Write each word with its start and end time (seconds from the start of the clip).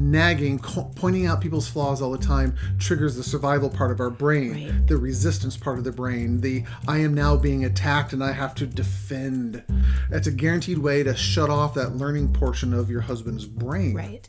nagging, 0.00 0.58
co- 0.58 0.90
pointing 0.96 1.26
out 1.26 1.40
people's 1.40 1.68
flaws 1.68 2.00
all 2.00 2.10
the 2.10 2.18
time 2.18 2.56
triggers 2.78 3.16
the 3.16 3.22
survival 3.22 3.68
part 3.68 3.90
of 3.90 4.00
our 4.00 4.10
brain, 4.10 4.52
Right. 4.70 4.86
the 4.88 4.96
resistance 4.96 5.56
part 5.56 5.78
of 5.78 5.84
the 5.84 5.92
brain, 5.92 6.40
the 6.40 6.64
I 6.88 6.98
am 6.98 7.12
now 7.14 7.36
being 7.36 7.64
attacked 7.64 8.12
and 8.12 8.24
I 8.24 8.32
have 8.32 8.54
to 8.56 8.66
defend. 8.66 9.62
That's 10.08 10.26
a 10.26 10.32
guaranteed 10.32 10.78
way 10.78 11.02
to 11.02 11.14
shut 11.14 11.50
off 11.50 11.74
that 11.74 11.96
learning 11.96 12.32
portion 12.32 12.72
of 12.72 12.90
your 12.90 13.02
husband's 13.02 13.44
brain. 13.44 13.94
Right. 13.94 14.28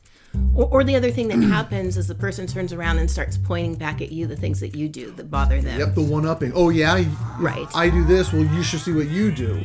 Or, 0.56 0.66
or 0.68 0.84
the 0.84 0.96
other 0.96 1.12
thing 1.12 1.28
that 1.30 1.38
happens 1.48 1.96
is 1.98 2.08
the 2.08 2.16
person 2.16 2.48
turns 2.48 2.74
around 2.74 3.00
and 3.00 3.10
starts 3.10 3.38
pointing 3.38 3.76
back 3.76 4.02
at 4.02 4.12
you 4.12 4.28
the 4.28 4.36
things 4.36 4.60
that 4.60 4.76
you 4.76 4.90
do 4.90 5.12
that 5.12 5.32
bother 5.32 5.62
them. 5.62 5.80
Yep, 5.80 5.96
the 5.96 6.02
one 6.04 6.26
upping. 6.28 6.52
Oh, 6.54 6.70
yeah? 6.70 7.04
Right. 7.40 7.66
I 7.74 7.90
do 7.90 8.04
this. 8.04 8.32
Well, 8.34 8.44
you 8.44 8.62
should 8.64 8.82
see 8.82 8.94
what 8.94 9.10
you 9.10 9.32
do. 9.32 9.62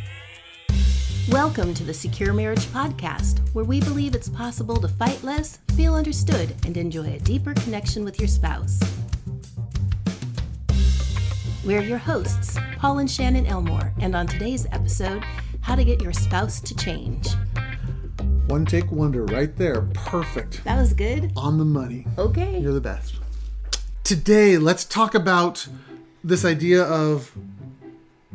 Welcome 1.30 1.74
to 1.74 1.82
the 1.82 1.92
Secure 1.92 2.32
Marriage 2.32 2.66
Podcast, 2.66 3.40
where 3.52 3.64
we 3.64 3.80
believe 3.80 4.14
it's 4.14 4.28
possible 4.28 4.76
to 4.76 4.86
fight 4.86 5.24
less, 5.24 5.58
feel 5.74 5.96
understood, 5.96 6.54
and 6.64 6.76
enjoy 6.76 7.14
a 7.14 7.18
deeper 7.18 7.52
connection 7.52 8.04
with 8.04 8.20
your 8.20 8.28
spouse. 8.28 8.78
We're 11.64 11.82
your 11.82 11.98
hosts, 11.98 12.56
Paul 12.76 13.00
and 13.00 13.10
Shannon 13.10 13.44
Elmore, 13.44 13.92
and 13.98 14.14
on 14.14 14.28
today's 14.28 14.66
episode, 14.70 15.24
how 15.62 15.74
to 15.74 15.82
get 15.82 16.00
your 16.00 16.12
spouse 16.12 16.60
to 16.60 16.76
change. 16.76 17.26
One 18.46 18.64
take 18.64 18.92
wonder 18.92 19.24
right 19.24 19.54
there. 19.56 19.80
Perfect. 19.94 20.62
That 20.62 20.78
was 20.78 20.92
good. 20.92 21.32
On 21.36 21.58
the 21.58 21.64
money. 21.64 22.06
Okay. 22.16 22.60
You're 22.60 22.72
the 22.72 22.80
best. 22.80 23.16
Today, 24.04 24.58
let's 24.58 24.84
talk 24.84 25.16
about 25.16 25.66
this 26.22 26.44
idea 26.44 26.84
of 26.84 27.36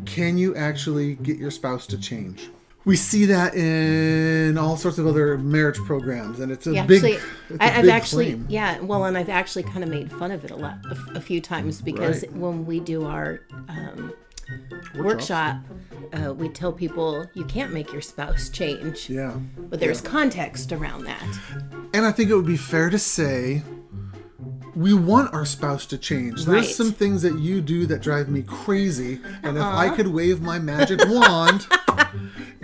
can 0.05 0.38
you 0.38 0.54
actually 0.58 1.16
get 1.16 1.38
your 1.38 1.52
spouse 1.52 1.88
to 1.88 1.98
change? 1.98 2.49
We 2.84 2.95
see 2.95 3.26
that 3.26 3.53
in 3.53 4.58
all 4.58 4.76
sorts 4.76 4.98
of 4.98 5.05
other 5.05 5.38
marriage 5.38 5.77
programs, 5.80 6.40
and 6.40 6.52
it's 6.52 6.66
a 6.66 6.73
Yeah, 6.73 6.85
big, 6.88 7.04
actually, 7.04 7.12
it's 7.49 7.59
a 7.59 7.63
I, 7.63 7.76
I've 7.76 7.81
big 7.84 7.91
actually, 7.91 8.26
claim. 8.34 8.45
yeah, 8.49 8.80
well, 8.80 9.05
and 9.05 9.16
I've 9.16 9.30
actually 9.30 9.63
kind 9.63 9.84
of 9.84 9.90
made 9.90 10.12
fun 10.12 10.31
of 10.31 10.44
it 10.44 10.49
a 10.52 10.55
lot, 10.55 10.80
a 11.13 11.21
few 11.21 11.41
times 11.41 11.79
because 11.79 12.24
Right. 12.24 12.34
when 12.34 12.65
we 12.65 12.79
do 12.79 13.05
our 13.05 13.41
um, 13.70 14.13
workshop, 14.96 15.57
uh, 16.13 16.34
we 16.34 16.49
tell 16.49 16.74
people 16.74 17.27
you 17.35 17.46
can't 17.46 17.71
make 17.71 17.91
your 17.93 18.02
spouse 18.02 18.49
change, 18.49 19.09
Yeah. 19.12 19.35
but 19.70 19.79
there's 19.79 20.02
context 20.02 20.71
around 20.71 21.04
that. 21.05 21.24
And 21.93 22.04
I 22.04 22.12
think 22.12 22.32
it 22.32 22.35
would 22.35 22.48
be 22.48 22.57
fair 22.57 22.90
to 22.90 22.98
say 22.99 23.62
we 24.76 24.93
want 24.96 25.32
our 25.35 25.46
spouse 25.46 25.85
to 25.85 25.98
change. 25.99 26.48
Right. 26.48 26.54
There's 26.63 26.76
some 26.76 26.93
things 26.93 27.21
that 27.21 27.37
you 27.37 27.62
do 27.62 27.85
that 27.85 28.02
drive 28.02 28.27
me 28.27 28.41
crazy, 28.41 29.20
and 29.43 29.55
if 29.57 29.63
Uh-huh. 29.63 29.77
I 29.77 29.90
could 29.90 30.07
wave 30.07 30.41
my 30.41 30.57
magic 30.57 30.99
wand, 31.07 31.68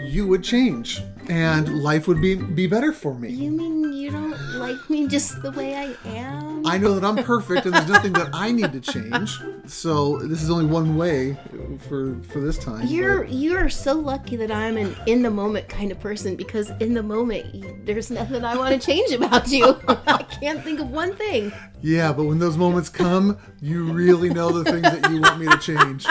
you 0.08 0.28
would 0.28 0.44
change, 0.44 1.02
and 1.30 1.84
life 1.84 2.08
would 2.08 2.22
be 2.22 2.36
be 2.36 2.68
better 2.68 2.92
for 2.92 3.14
me. 3.14 3.30
You 3.30 3.52
mean 3.52 3.94
you 3.94 4.12
don't 4.12 4.56
like 4.56 4.90
me 4.90 5.08
just 5.08 5.42
the 5.42 5.52
way 5.52 5.76
I 5.76 5.96
am? 6.10 6.66
I 6.66 6.78
know 6.78 6.98
that 6.98 7.04
I'm 7.04 7.24
perfect, 7.24 7.66
and 7.66 7.76
there's 7.76 7.90
nothing 7.90 8.14
that 8.14 8.30
I 8.34 8.52
need 8.52 8.72
to 8.72 8.80
change. 8.80 9.38
So 9.66 10.18
this 10.20 10.42
is 10.42 10.50
only 10.50 10.66
one 10.66 10.96
way 10.96 11.38
for 11.88 12.20
for 12.30 12.40
this 12.40 12.58
time. 12.58 12.88
You're 12.88 13.26
you're 13.26 13.70
so 13.70 13.94
lucky 13.94 14.36
that 14.38 14.52
I'm 14.52 14.78
an 14.78 14.96
in 15.06 15.22
the 15.22 15.32
moment 15.32 15.68
kind 15.68 15.92
of 15.92 16.00
person 16.00 16.36
because 16.36 16.70
in 16.80 16.94
the 16.94 17.04
moment 17.04 17.86
there's 17.86 18.10
nothing 18.10 18.46
I 18.46 18.56
want 18.56 18.80
to 18.80 18.86
change 18.86 19.12
about 19.12 19.50
you. 19.50 19.80
I 19.88 20.24
can't 20.24 20.64
think 20.64 20.80
of 20.80 20.90
one 20.90 21.16
thing. 21.16 21.52
Yeah, 21.82 22.14
but 22.14 22.24
when 22.24 22.40
those 22.40 22.58
moments 22.58 22.90
come, 22.90 23.38
you 23.62 23.92
really 23.92 24.30
know 24.30 24.52
the 24.52 24.64
things 24.72 24.84
that 24.84 25.12
you 25.12 25.22
want 25.22 25.40
me 25.40 25.48
to 25.48 25.58
change. 25.58 26.08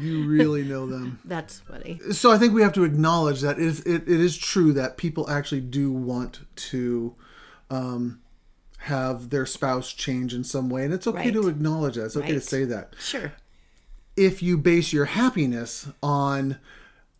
You 0.00 0.26
really 0.26 0.62
know 0.64 0.86
them. 0.86 1.18
That's 1.24 1.60
funny. 1.60 2.00
So 2.12 2.30
I 2.32 2.38
think 2.38 2.52
we 2.54 2.62
have 2.62 2.72
to 2.74 2.84
acknowledge 2.84 3.40
that 3.42 3.58
it 3.58 3.64
is, 3.66 3.80
it, 3.80 4.02
it 4.02 4.20
is 4.20 4.36
true 4.36 4.72
that 4.74 4.96
people 4.96 5.28
actually 5.30 5.60
do 5.60 5.92
want 5.92 6.40
to 6.70 7.14
um, 7.70 8.20
have 8.78 9.30
their 9.30 9.46
spouse 9.46 9.92
change 9.92 10.32
in 10.34 10.42
some 10.44 10.70
way, 10.70 10.84
and 10.84 10.92
it's 10.94 11.06
okay 11.06 11.18
Right. 11.24 11.32
to 11.34 11.48
acknowledge 11.48 11.96
that. 11.96 12.06
It's 12.06 12.16
okay 12.16 12.32
to 12.32 12.40
say 12.40 12.64
that. 12.64 12.94
Sure. 12.98 13.32
If 14.16 14.42
you 14.42 14.58
base 14.58 14.92
your 14.92 15.04
happiness 15.06 15.88
on 16.02 16.58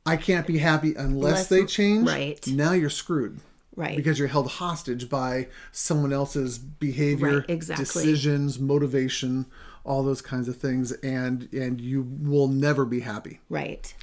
I 0.06 0.16
can't 0.16 0.47
be 0.47 0.59
happy 0.59 0.94
unless 0.94 1.15
Unless- 1.15 1.49
they 1.49 1.65
change, 1.66 2.09
right. 2.09 2.44
now 2.47 2.72
you're 2.72 2.88
screwed. 2.91 3.41
Right. 3.77 3.97
Because 3.97 4.19
you're 4.19 4.28
held 4.28 4.49
hostage 4.50 5.09
by 5.09 5.49
someone 5.72 6.12
else's 6.12 6.59
behavior, 6.59 7.38
Right, 7.41 7.44
exactly. 7.50 7.84
decisions, 7.84 8.59
motivation, 8.59 9.47
all 9.84 10.02
those 10.02 10.22
kinds 10.22 10.48
of 10.48 10.56
things, 10.56 10.92
and 10.92 11.52
and 11.52 11.80
you 11.80 12.02
will 12.02 12.48
never 12.48 12.84
be 12.84 13.00
happy. 13.00 13.41
right. 13.48 13.94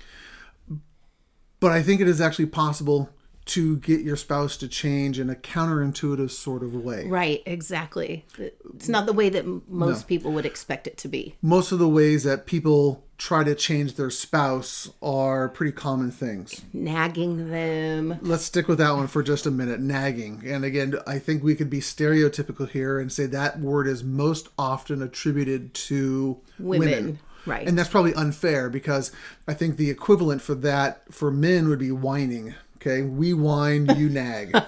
But 1.60 1.72
I 1.72 1.82
think 1.82 2.02
it 2.02 2.08
is 2.08 2.22
actually 2.22 2.46
possible 2.46 3.10
to 3.48 3.78
get 3.78 4.02
your 4.02 4.16
spouse 4.16 4.58
to 4.58 4.68
change 4.68 5.20
in 5.20 5.30
a 5.30 5.36
counterintuitive 5.36 6.32
sort 6.32 6.64
of 6.64 6.74
way. 6.76 7.08
Right, 7.08 7.42
exactly. 7.46 8.26
It's 8.38 8.90
not 8.90 9.06
the 9.06 9.14
way 9.14 9.30
that 9.30 9.46
most 9.70 10.08
people 10.08 10.32
would 10.34 10.46
expect 10.46 10.88
it 10.88 10.98
to 11.00 11.08
be. 11.08 11.36
Most 11.42 11.72
of 11.72 11.80
the 11.80 11.88
ways 11.90 12.24
that 12.24 12.46
people 12.46 13.04
try 13.18 13.44
to 13.44 13.56
change 13.56 13.96
their 13.96 14.12
spouse 14.12 14.92
are 15.02 15.50
pretty 15.50 15.72
common 15.72 16.12
things. 16.12 16.62
Nagging 16.72 17.50
them. 17.50 18.20
Let's 18.22 18.44
stick 18.44 18.68
with 18.68 18.78
that 18.78 18.92
one 18.96 19.08
for 19.08 19.24
just 19.24 19.48
a 19.48 19.52
minute 19.52 19.80
nagging. 19.80 20.44
And 20.46 20.64
again, 20.64 20.96
I 21.08 21.18
think 21.18 21.44
we 21.44 21.56
could 21.56 21.70
be 21.70 21.80
stereotypical 21.80 22.70
here 22.70 23.00
and 23.00 23.12
say 23.12 23.26
that 23.26 23.60
word 23.60 23.88
is 23.88 24.04
most 24.04 24.50
often 24.58 25.02
attributed 25.02 25.74
to 25.74 26.40
Women, 26.60 26.90
women. 26.90 27.20
right. 27.48 27.68
And 27.68 27.76
that's 27.78 27.90
probably 27.90 28.14
unfair 28.14 28.70
because 28.70 29.12
I 29.48 29.56
think 29.56 29.78
the 29.78 29.90
equivalent 29.90 30.44
for 30.44 30.54
that 30.56 31.12
for 31.12 31.32
men 31.32 31.70
would 31.70 31.80
be 31.80 31.92
whining. 31.92 32.54
Okay, 32.88 33.02
we 33.02 33.34
whine, 33.34 33.88
you 33.98 34.10
nag. 34.10 34.56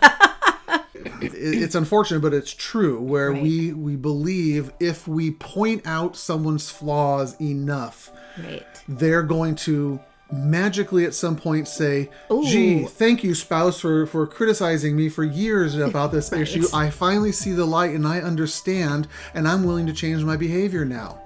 It- 1.22 1.34
it's 1.34 1.75
unfortunate, 1.75 2.19
but 2.22 2.34
it's 2.34 2.53
true. 2.53 3.00
Where 3.02 3.31
we 3.34 3.72
we 3.74 3.96
believe 3.96 4.72
if 4.80 5.07
we 5.07 5.31
point 5.31 5.81
out 5.85 6.16
someone's 6.18 6.69
flaws 6.69 7.40
enough, 7.41 8.12
Right. 8.38 8.66
they're 8.88 9.24
going 9.24 9.56
to 9.68 10.00
magically 10.31 11.06
at 11.06 11.13
some 11.13 11.35
point 11.38 11.68
say, 11.69 12.09
"Gee, 12.47 12.84
thank 12.85 13.24
you, 13.24 13.34
spouse, 13.35 13.80
for 13.80 14.06
for 14.07 14.28
criticizing 14.28 14.96
me 14.96 15.07
for 15.09 15.24
years 15.24 15.75
about 15.90 16.12
this 16.12 16.31
issue. 16.34 16.66
I 16.74 16.90
finally 16.90 17.31
see 17.31 17.51
the 17.53 17.66
light 17.66 17.94
and 17.96 18.06
I 18.07 18.19
understand, 18.19 19.07
and 19.34 19.47
I'm 19.47 19.63
willing 19.63 19.88
to 19.88 19.94
change 19.94 20.24
my 20.24 20.36
behavior 20.38 20.84
now." 20.86 21.22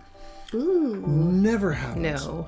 Ooh. 0.53 1.03
Never 1.07 1.71
happens 1.73 2.25
No. 2.25 2.47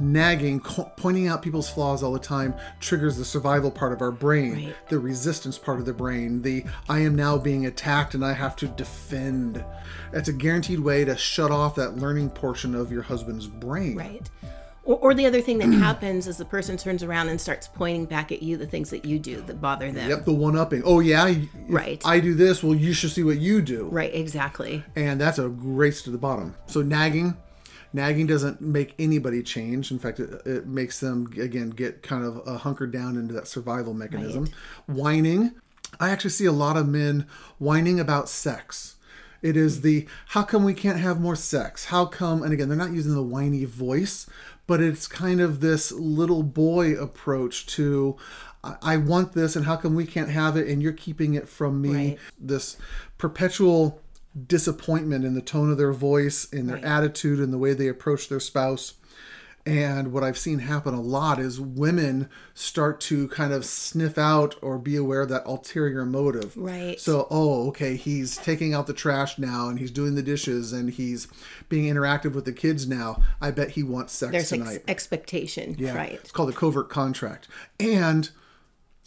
Nagging, 0.00 0.60
co- 0.60 0.90
pointing 0.96 1.28
out 1.28 1.42
people's 1.42 1.68
flaws 1.68 2.02
all 2.02 2.12
the 2.12 2.18
time 2.18 2.54
triggers 2.80 3.16
the 3.16 3.24
survival 3.24 3.70
part 3.70 3.92
of 3.92 4.00
our 4.00 4.10
brain, 4.12 4.52
Right. 4.54 4.76
the 4.88 4.98
resistance 4.98 5.58
part 5.58 5.80
of 5.80 5.86
the 5.86 5.92
brain, 5.92 6.42
the 6.42 6.64
I 6.88 7.00
am 7.00 7.14
now 7.16 7.38
being 7.38 7.66
attacked 7.66 8.14
and 8.14 8.24
I 8.24 8.32
have 8.32 8.56
to 8.56 8.66
defend. 8.68 9.64
It's 10.12 10.28
a 10.28 10.32
guaranteed 10.32 10.80
way 10.80 11.04
to 11.04 11.16
shut 11.16 11.50
off 11.50 11.74
that 11.76 11.96
learning 11.98 12.30
portion 12.30 12.74
of 12.74 12.90
your 12.92 13.02
husband's 13.02 13.46
brain. 13.46 13.96
Right. 13.96 14.28
Or, 14.84 14.96
or 15.00 15.14
the 15.14 15.26
other 15.26 15.42
thing 15.42 15.58
that 15.58 15.68
happens 15.72 16.26
is 16.26 16.38
the 16.38 16.44
person 16.46 16.76
turns 16.78 17.02
around 17.02 17.28
and 17.28 17.38
starts 17.38 17.68
pointing 17.68 18.06
back 18.06 18.32
at 18.32 18.42
you 18.42 18.56
the 18.56 18.66
things 18.66 18.88
that 18.90 19.04
you 19.04 19.18
do 19.18 19.42
that 19.42 19.60
bother 19.60 19.92
them. 19.92 20.08
Yep, 20.08 20.24
the 20.24 20.32
one 20.32 20.56
upping. 20.56 20.82
Oh, 20.84 21.00
yeah, 21.00 21.34
Right. 21.68 22.00
I 22.06 22.20
do 22.20 22.32
this, 22.34 22.62
well, 22.62 22.74
you 22.74 22.94
should 22.94 23.10
see 23.10 23.22
what 23.22 23.36
you 23.38 23.60
do. 23.60 23.88
Right, 23.92 24.14
exactly. 24.14 24.82
And 24.96 25.20
that's 25.20 25.38
a 25.38 25.48
race 25.48 26.00
to 26.02 26.10
the 26.10 26.16
bottom. 26.18 26.54
So, 26.66 26.80
nagging. 26.80 27.36
Nagging 27.92 28.26
doesn't 28.26 28.60
make 28.60 28.94
anybody 28.98 29.42
change. 29.42 29.90
In 29.90 29.98
fact, 29.98 30.20
it, 30.20 30.46
it 30.46 30.66
makes 30.66 31.00
them, 31.00 31.32
again, 31.40 31.70
get 31.70 32.02
kind 32.02 32.24
of 32.24 32.46
uh, 32.46 32.58
hunkered 32.58 32.92
down 32.92 33.16
into 33.16 33.32
that 33.34 33.48
survival 33.48 33.94
mechanism. 33.94 34.48
Whining. 34.86 35.52
I 35.98 36.10
actually 36.10 36.30
see 36.30 36.44
a 36.44 36.52
lot 36.52 36.76
of 36.76 36.86
men 36.86 37.26
whining 37.58 37.98
about 37.98 38.28
sex. 38.28 38.96
It 39.40 39.56
is 39.56 39.82
the 39.82 40.06
how 40.28 40.42
come 40.42 40.64
we 40.64 40.74
can't 40.74 40.98
have 40.98 41.20
more 41.20 41.36
sex? 41.36 41.86
How 41.86 42.04
come, 42.04 42.42
and 42.42 42.52
again, 42.52 42.68
they're 42.68 42.76
not 42.76 42.92
using 42.92 43.14
the 43.14 43.22
whiny 43.22 43.64
voice, 43.64 44.28
but 44.66 44.82
it's 44.82 45.06
kind 45.06 45.40
of 45.40 45.60
this 45.60 45.92
little 45.92 46.42
boy 46.42 46.92
approach 46.92 47.66
to 47.66 48.16
I 48.64 48.76
I 48.82 48.96
want 48.96 49.32
this, 49.32 49.56
and 49.56 49.64
how 49.64 49.76
come 49.76 49.94
we 49.94 50.06
can't 50.06 50.30
have 50.30 50.56
it, 50.56 50.68
and 50.68 50.82
you're 50.82 50.92
keeping 50.92 51.34
it 51.34 51.48
from 51.48 51.80
me? 51.80 51.94
Right. 51.94 52.18
This 52.38 52.76
perpetual 53.16 54.02
disappointment 54.46 55.24
in 55.24 55.34
the 55.34 55.40
tone 55.42 55.70
of 55.70 55.78
their 55.78 55.92
voice, 55.92 56.44
in 56.52 56.66
their 56.66 56.76
Right. 56.76 56.84
attitude, 56.84 57.40
in 57.40 57.50
the 57.50 57.58
way 57.58 57.72
they 57.74 57.88
approach 57.88 58.28
their 58.28 58.40
spouse. 58.40 58.94
And 59.66 60.12
what 60.12 60.24
I've 60.24 60.38
seen 60.38 60.60
happen 60.60 60.94
a 60.94 61.00
lot 61.00 61.38
is 61.38 61.60
women 61.60 62.30
start 62.54 63.00
to 63.02 63.28
kind 63.28 63.52
of 63.52 63.66
sniff 63.66 64.16
out 64.16 64.54
or 64.62 64.78
be 64.78 64.96
aware 64.96 65.20
of 65.22 65.28
that 65.28 65.44
ulterior 65.44 66.06
motive. 66.06 66.56
Right. 66.56 66.98
So, 66.98 67.26
oh, 67.30 67.68
okay, 67.68 67.96
he's 67.96 68.38
taking 68.38 68.72
out 68.72 68.86
the 68.86 68.94
trash 68.94 69.38
now 69.38 69.68
and 69.68 69.78
he's 69.78 69.90
doing 69.90 70.14
the 70.14 70.22
dishes 70.22 70.72
and 70.72 70.88
he's 70.88 71.28
being 71.68 71.92
interactive 71.92 72.32
with 72.32 72.46
the 72.46 72.52
kids 72.52 72.88
now. 72.88 73.22
I 73.42 73.50
bet 73.50 73.70
he 73.72 73.82
wants 73.82 74.14
sex 74.14 74.32
There's 74.32 74.52
ex- 74.52 74.78
expectation. 74.88 75.76
Yeah. 75.78 75.94
Right. 75.94 76.12
It's 76.12 76.32
called 76.32 76.48
a 76.48 76.54
covert 76.54 76.88
contract. 76.88 77.46
And 77.78 78.30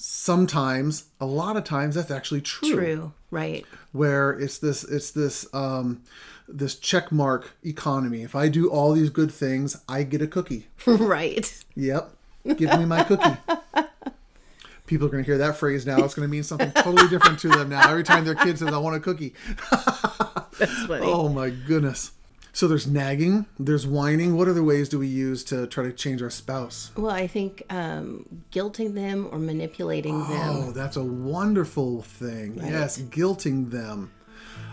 sometimes, 0.01 1.05
a 1.19 1.25
lot 1.25 1.55
of 1.57 1.63
times, 1.63 1.95
that's 1.95 2.09
actually 2.09 2.41
true. 2.41 2.73
True. 2.73 3.13
Right. 3.29 3.65
Where 3.91 4.31
it's 4.31 4.57
this, 4.57 4.83
it's 4.83 5.11
this, 5.11 5.47
um, 5.53 6.01
this 6.47 6.75
check 6.75 7.11
mark 7.11 7.55
economy. 7.63 8.23
If 8.23 8.35
I 8.35 8.49
do 8.49 8.69
all 8.69 8.93
these 8.93 9.09
good 9.09 9.31
things, 9.31 9.77
I 9.87 10.03
get 10.03 10.21
a 10.21 10.27
cookie. 10.27 10.67
right. 10.87 11.63
Yep. 11.75 12.15
Give 12.57 12.79
me 12.79 12.85
my 12.85 13.03
cookie. 13.03 13.37
People 14.87 15.07
are 15.07 15.11
going 15.11 15.23
to 15.23 15.27
hear 15.27 15.37
that 15.37 15.55
phrase 15.55 15.85
now. 15.85 16.03
It's 16.03 16.15
going 16.15 16.27
to 16.27 16.31
mean 16.31 16.43
something 16.43 16.71
totally 16.71 17.07
different 17.07 17.39
to 17.39 17.49
them 17.49 17.69
now. 17.69 17.89
Every 17.89 18.03
time 18.03 18.25
their 18.25 18.35
kid 18.35 18.57
says, 18.57 18.73
I 18.73 18.77
want 18.79 18.95
a 18.95 18.99
cookie. 18.99 19.35
That's 19.71 20.85
funny. 20.85 21.05
Oh 21.05 21.29
my 21.29 21.49
goodness. 21.49 22.11
So 22.53 22.67
there's 22.67 22.85
nagging, 22.85 23.45
there's 23.57 23.87
whining. 23.87 24.35
What 24.35 24.47
other 24.47 24.63
ways 24.63 24.89
do 24.89 24.99
we 24.99 25.07
use 25.07 25.43
to 25.45 25.67
try 25.67 25.85
to 25.85 25.93
change 25.93 26.21
our 26.21 26.29
spouse? 26.29 26.91
Well, 26.97 27.11
I 27.11 27.25
think 27.27 27.63
um, 27.69 28.25
guilting 28.51 28.93
them 28.93 29.29
or 29.31 29.39
manipulating 29.39 30.19
them. 30.19 30.49
Oh, 30.49 30.71
that's 30.71 30.97
a 30.97 31.03
wonderful 31.03 32.01
thing. 32.01 32.57
Yes, 32.57 32.97
guilting 32.99 33.71
them. 33.71 34.11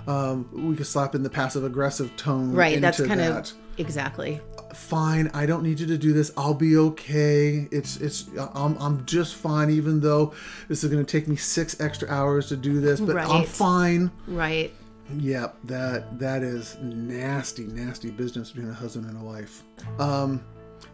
Um, 0.09 0.49
we 0.69 0.75
could 0.75 0.87
slap 0.87 1.15
in 1.15 1.23
the 1.23 1.31
passive 1.31 1.65
aggressive 1.65 2.17
tone. 2.17 2.53
Right. 2.53 2.81
That's 2.81 2.99
kind 2.99 3.21
that. 3.21 3.53
of 3.53 3.57
exactly. 3.79 4.41
fine 4.75 5.31
i 5.35 5.47
don't 5.47 5.63
need 5.63 5.79
you 5.79 5.87
to 5.87 5.97
do 5.97 6.13
this 6.13 6.33
i'll 6.37 6.53
be 6.53 6.77
okay 6.77 7.69
it's 7.71 7.97
it's 7.99 8.29
i'm, 8.55 8.77
I'm 8.79 9.07
just 9.07 9.37
fine 9.37 9.71
even 9.71 10.01
though 10.01 10.35
this 10.69 10.83
is 10.83 10.91
going 10.91 11.05
to 11.05 11.11
take 11.11 11.29
me 11.29 11.37
six 11.37 11.81
extra 11.81 12.09
hours 12.11 12.49
to 12.49 12.57
do 12.57 12.81
this 12.81 13.01
but 13.01 13.17
i'm 13.17 13.45
fine 13.45 14.11
Right. 14.27 14.73
Yep 15.17 15.57
that 15.65 16.19
that 16.19 16.43
is 16.43 16.77
nasty 16.83 17.65
nasty 17.65 18.11
business 18.11 18.51
between 18.51 18.71
a 18.71 18.75
husband 18.75 19.07
and 19.07 19.17
a 19.21 19.25
wife 19.25 19.63
um 19.99 20.45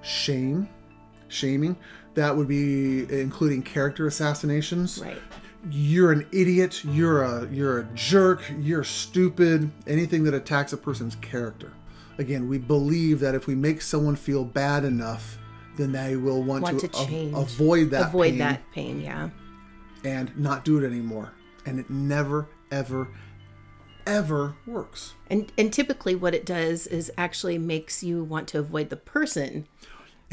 shame 0.02 0.69
shaming 1.28 1.76
that 2.14 2.37
would 2.37 2.46
be 2.46 3.00
including 3.20 3.62
character 3.62 4.06
assassinations 4.06 4.99
Right. 5.00 5.19
you're 5.70 6.12
an 6.12 6.26
idiot 6.32 6.84
you're 6.84 7.22
a 7.22 7.49
you're 7.50 7.81
a 7.81 7.84
jerk 7.94 8.43
you're 8.61 8.84
stupid 8.84 9.70
anything 9.87 10.22
that 10.25 10.34
attacks 10.34 10.72
a 10.72 10.76
person's 10.76 11.17
character 11.17 11.72
again 12.19 12.49
we 12.49 12.58
believe 12.58 13.19
that 13.20 13.34
if 13.34 13.46
we 13.49 13.55
make 13.56 13.82
someone 13.82 14.14
feel 14.17 14.44
bad 14.44 14.84
enough 14.84 15.38
then 15.76 15.90
they 15.90 16.14
will 16.14 16.40
want, 16.44 16.62
Want 16.62 16.78
to, 16.78 16.87
to 16.87 17.05
change. 17.06 17.34
avoid 17.37 17.90
that 17.90 18.06
Avoid 18.10 18.31
pain 18.31 18.38
that 18.38 18.70
pain. 18.72 19.00
Yeah. 19.00 19.31
and 20.05 20.37
not 20.38 20.64
do 20.64 20.78
it 20.78 20.87
anymore 20.87 21.32
and 21.67 21.81
it 21.81 21.90
never 21.90 22.46
ever 22.70 23.08
ever 24.06 24.54
works. 24.66 25.14
And 25.28 25.52
and 25.56 25.72
typically 25.72 26.14
what 26.14 26.34
it 26.34 26.46
does 26.46 26.86
is 26.86 27.10
actually 27.16 27.58
makes 27.58 28.02
you 28.02 28.24
want 28.24 28.48
to 28.48 28.58
avoid 28.58 28.90
the 28.90 28.96
person 28.96 29.66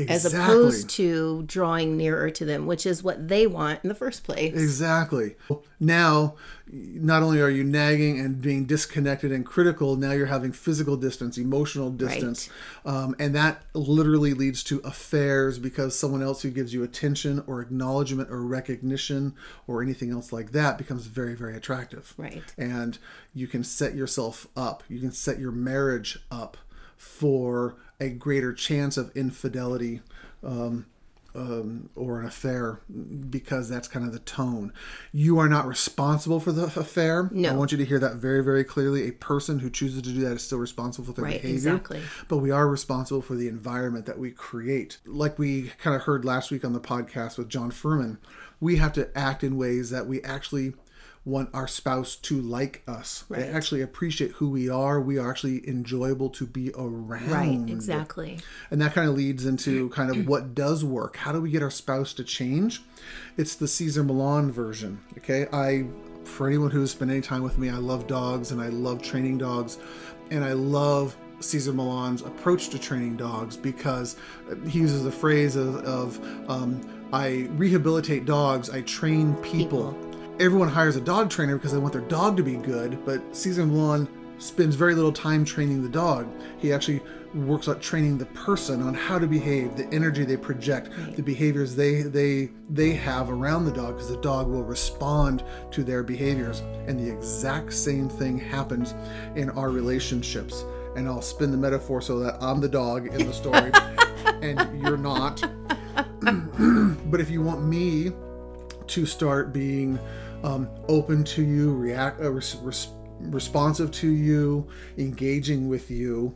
as 0.10 0.26
opposed 0.26 0.90
to 0.92 1.44
drawing 1.44 1.98
nearer 1.98 2.30
to 2.32 2.46
them, 2.46 2.68
which 2.68 2.86
is 2.86 3.04
what 3.04 3.28
they 3.28 3.48
want 3.48 3.80
in 3.84 3.90
the 3.90 3.96
first 3.96 4.24
place. 4.24 4.54
Exactly. 4.54 5.36
Now, 5.80 6.36
not 6.72 7.22
only 7.24 7.42
are 7.42 7.50
you 7.50 7.64
nagging 7.64 8.20
and 8.20 8.42
being 8.42 8.66
disconnected 8.66 9.32
and 9.32 9.46
critical, 9.46 9.96
now 9.96 10.12
you're 10.12 10.28
having 10.28 10.52
physical 10.52 10.96
distance, 10.96 11.38
emotional 11.38 11.90
distance. 11.90 12.50
Um, 12.86 13.16
and 13.20 13.36
that 13.36 13.64
literally 13.74 14.34
leads 14.34 14.64
to 14.66 14.80
affairs 14.80 15.60
because 15.60 15.98
someone 15.98 16.24
else 16.24 16.44
who 16.44 16.52
gives 16.52 16.74
you 16.74 16.84
attention 16.84 17.44
or 17.48 17.62
acknowledgement 17.62 18.30
or 18.30 18.42
recognition 18.42 19.36
or 19.68 19.82
anything 19.82 20.12
else 20.12 20.32
like 20.32 20.52
that 20.52 20.78
becomes 20.78 21.08
very, 21.08 21.36
very 21.36 21.56
attractive. 21.58 22.14
Right. 22.18 22.44
And 22.58 22.98
you 23.34 23.48
can 23.48 23.64
set 23.64 23.96
yourself 23.96 24.48
up, 24.56 24.84
you 24.88 25.00
can 25.00 25.12
set 25.12 25.40
your 25.40 25.52
marriage 25.52 26.20
up 26.30 26.58
for 27.02 27.76
a 28.00 28.10
greater 28.10 28.54
chance 28.54 28.96
of 28.96 29.12
infidelity 29.18 30.02
um, 30.44 30.86
um, 31.34 31.90
or 31.96 32.20
an 32.20 32.28
affair 32.28 32.82
because 33.30 33.68
that's 33.70 33.88
kind 33.88 34.06
of 34.06 34.14
the 34.14 34.20
tone. 34.20 34.72
You 35.12 35.40
are 35.40 35.50
not 35.50 35.66
responsible 35.66 36.40
for 36.40 36.52
the 36.52 36.66
affair. 36.66 37.28
No. 37.32 37.50
I 37.50 37.54
want 37.54 37.72
you 37.72 37.78
to 37.80 37.86
hear 37.86 37.98
that 37.98 38.18
very, 38.18 38.44
very 38.44 38.64
clearly. 38.64 39.08
A 39.08 39.14
person 39.14 39.60
who 39.60 39.70
chooses 39.72 40.04
to 40.04 40.10
do 40.12 40.20
that 40.22 40.34
is 40.34 40.44
still 40.44 40.60
responsible 40.60 41.08
for 41.08 41.14
their 41.14 41.26
Right, 41.26 41.42
behavior. 41.42 41.56
exactly. 41.56 42.02
But 42.28 42.38
we 42.38 42.52
are 42.52 42.68
responsible 42.68 43.24
for 43.24 43.36
the 43.36 43.48
environment 43.48 44.06
that 44.06 44.20
we 44.20 44.30
create. 44.30 45.00
Like 45.06 45.40
we 45.40 45.72
kind 45.80 45.96
of 45.96 46.04
heard 46.04 46.24
last 46.24 46.52
week 46.52 46.64
on 46.64 46.74
the 46.74 46.80
podcast 46.80 47.38
with 47.40 47.50
John 47.50 47.72
Furman, 47.72 48.20
we 48.60 48.76
have 48.76 48.94
to 48.94 49.10
act 49.18 49.44
in 49.44 49.58
ways 49.58 49.90
that 49.90 50.06
we 50.06 50.22
actually 50.22 50.74
want 51.24 51.50
our 51.54 51.68
spouse 51.68 52.16
to 52.16 52.42
like 52.42 52.82
us. 52.88 53.26
They 53.30 53.48
actually 53.48 53.82
appreciate 53.82 54.32
who 54.34 54.50
we 54.50 54.70
are. 54.70 55.00
We 55.00 55.20
are 55.20 55.30
actually 55.30 55.68
enjoyable 55.68 56.30
to 56.32 56.48
be 56.48 56.72
around. 56.76 57.30
Right, 57.30 57.70
exactly. 57.70 58.40
And 58.72 58.82
that 58.82 58.94
kind 58.94 59.08
of 59.08 59.16
leads 59.16 59.46
into 59.46 59.90
kind 59.92 60.10
of 60.10 60.28
what 60.28 60.56
does 60.56 60.84
work. 60.84 61.18
How 61.18 61.32
do 61.32 61.40
we 61.40 61.52
get 61.52 61.62
our 61.62 61.70
spouse 61.70 62.14
to 62.14 62.24
change? 62.24 62.82
It's 63.38 63.54
the 63.54 63.68
Cesar 63.68 64.04
Millan 64.04 64.52
version. 64.52 65.00
Okay. 65.20 65.48
I, 65.54 65.86
for 66.24 66.48
anyone 66.48 66.72
who's 66.72 66.92
spent 66.92 67.12
any 67.12 67.22
time 67.22 67.44
with 67.44 67.58
me, 67.58 67.70
I 67.70 67.78
love 67.78 68.08
dogs 68.08 68.52
and 68.52 68.60
I 68.60 68.70
love 68.70 69.04
training 69.04 69.38
dogs. 69.38 69.78
And 70.32 70.44
I 70.44 70.54
love 70.54 71.16
Cesar 71.40 71.74
Millan's 71.74 72.24
approach 72.24 72.70
to 72.70 72.80
training 72.80 73.18
dogs 73.18 73.58
because 73.58 74.16
he 74.68 74.80
uses 74.80 75.04
the 75.04 75.12
phrase 75.12 75.56
of, 75.56 75.76
of 75.86 76.50
um, 76.50 76.82
I 77.14 77.50
rehabilitate 77.52 78.26
dogs, 78.26 78.70
I 78.70 78.82
train 78.82 79.36
people. 79.38 79.96
Everyone 80.40 80.70
hires 80.70 80.96
a 80.96 81.02
dog 81.02 81.30
trainer 81.30 81.56
because 81.56 81.72
they 81.72 81.78
want 81.78 81.94
their 81.94 82.02
dog 82.02 82.38
to 82.38 82.44
be 82.44 82.56
good, 82.56 83.04
but 83.06 83.36
Cesar 83.36 83.66
Millan 83.66 84.08
spends 84.40 84.76
very 84.76 84.96
little 84.96 85.12
time 85.12 85.46
training 85.46 85.84
the 85.84 85.90
dog. 85.90 86.28
He 86.58 86.74
actually 86.74 87.02
works 87.34 87.68
on 87.68 87.80
training 87.80 88.18
the 88.18 88.26
person 88.28 88.82
on 88.82 88.94
how 88.94 89.20
to 89.20 89.28
behave, 89.28 89.78
the 89.78 89.86
energy 89.94 90.26
they 90.26 90.38
project, 90.38 90.90
the 91.16 91.22
behaviors 91.22 91.76
they 91.76 92.02
they 92.02 92.50
they 92.70 92.92
have 92.92 93.30
around 93.30 93.66
the 93.66 93.72
dog 93.72 93.96
because 93.96 94.10
the 94.10 94.22
dog 94.22 94.48
will 94.48 94.64
respond 94.64 95.44
to 95.72 95.84
their 95.84 96.04
behaviors. 96.04 96.62
And 96.88 97.00
the 97.00 97.10
exact 97.10 97.74
same 97.74 98.10
thing 98.10 98.38
happens 98.38 98.96
in 99.36 99.50
our 99.52 99.70
relationships. 99.70 100.66
And 100.96 101.08
I'll 101.08 101.22
spin 101.22 101.52
the 101.52 101.58
metaphor 101.58 102.02
so 102.02 102.20
that 102.20 102.42
I'm 102.42 102.60
the 102.60 102.68
dog 102.68 103.08
in 103.08 103.26
the 103.26 103.34
story 103.34 103.72
and 104.42 104.82
you're 104.82 104.98
not. 104.98 105.42
but 107.10 107.22
if 107.22 107.30
you 107.30 107.42
want 107.42 107.64
me 107.64 108.12
to 108.92 109.06
start 109.06 109.54
being 109.54 109.98
um, 110.44 110.68
open 110.88 111.24
to 111.24 111.42
you, 111.44 111.74
react, 111.74 112.22
uh, 112.22 112.30
res- 112.32 112.56
res- 112.58 112.88
responsive 113.20 113.92
to 113.92 114.10
you, 114.10 114.68
engaging 114.98 115.68
with 115.70 115.90
you, 115.92 116.36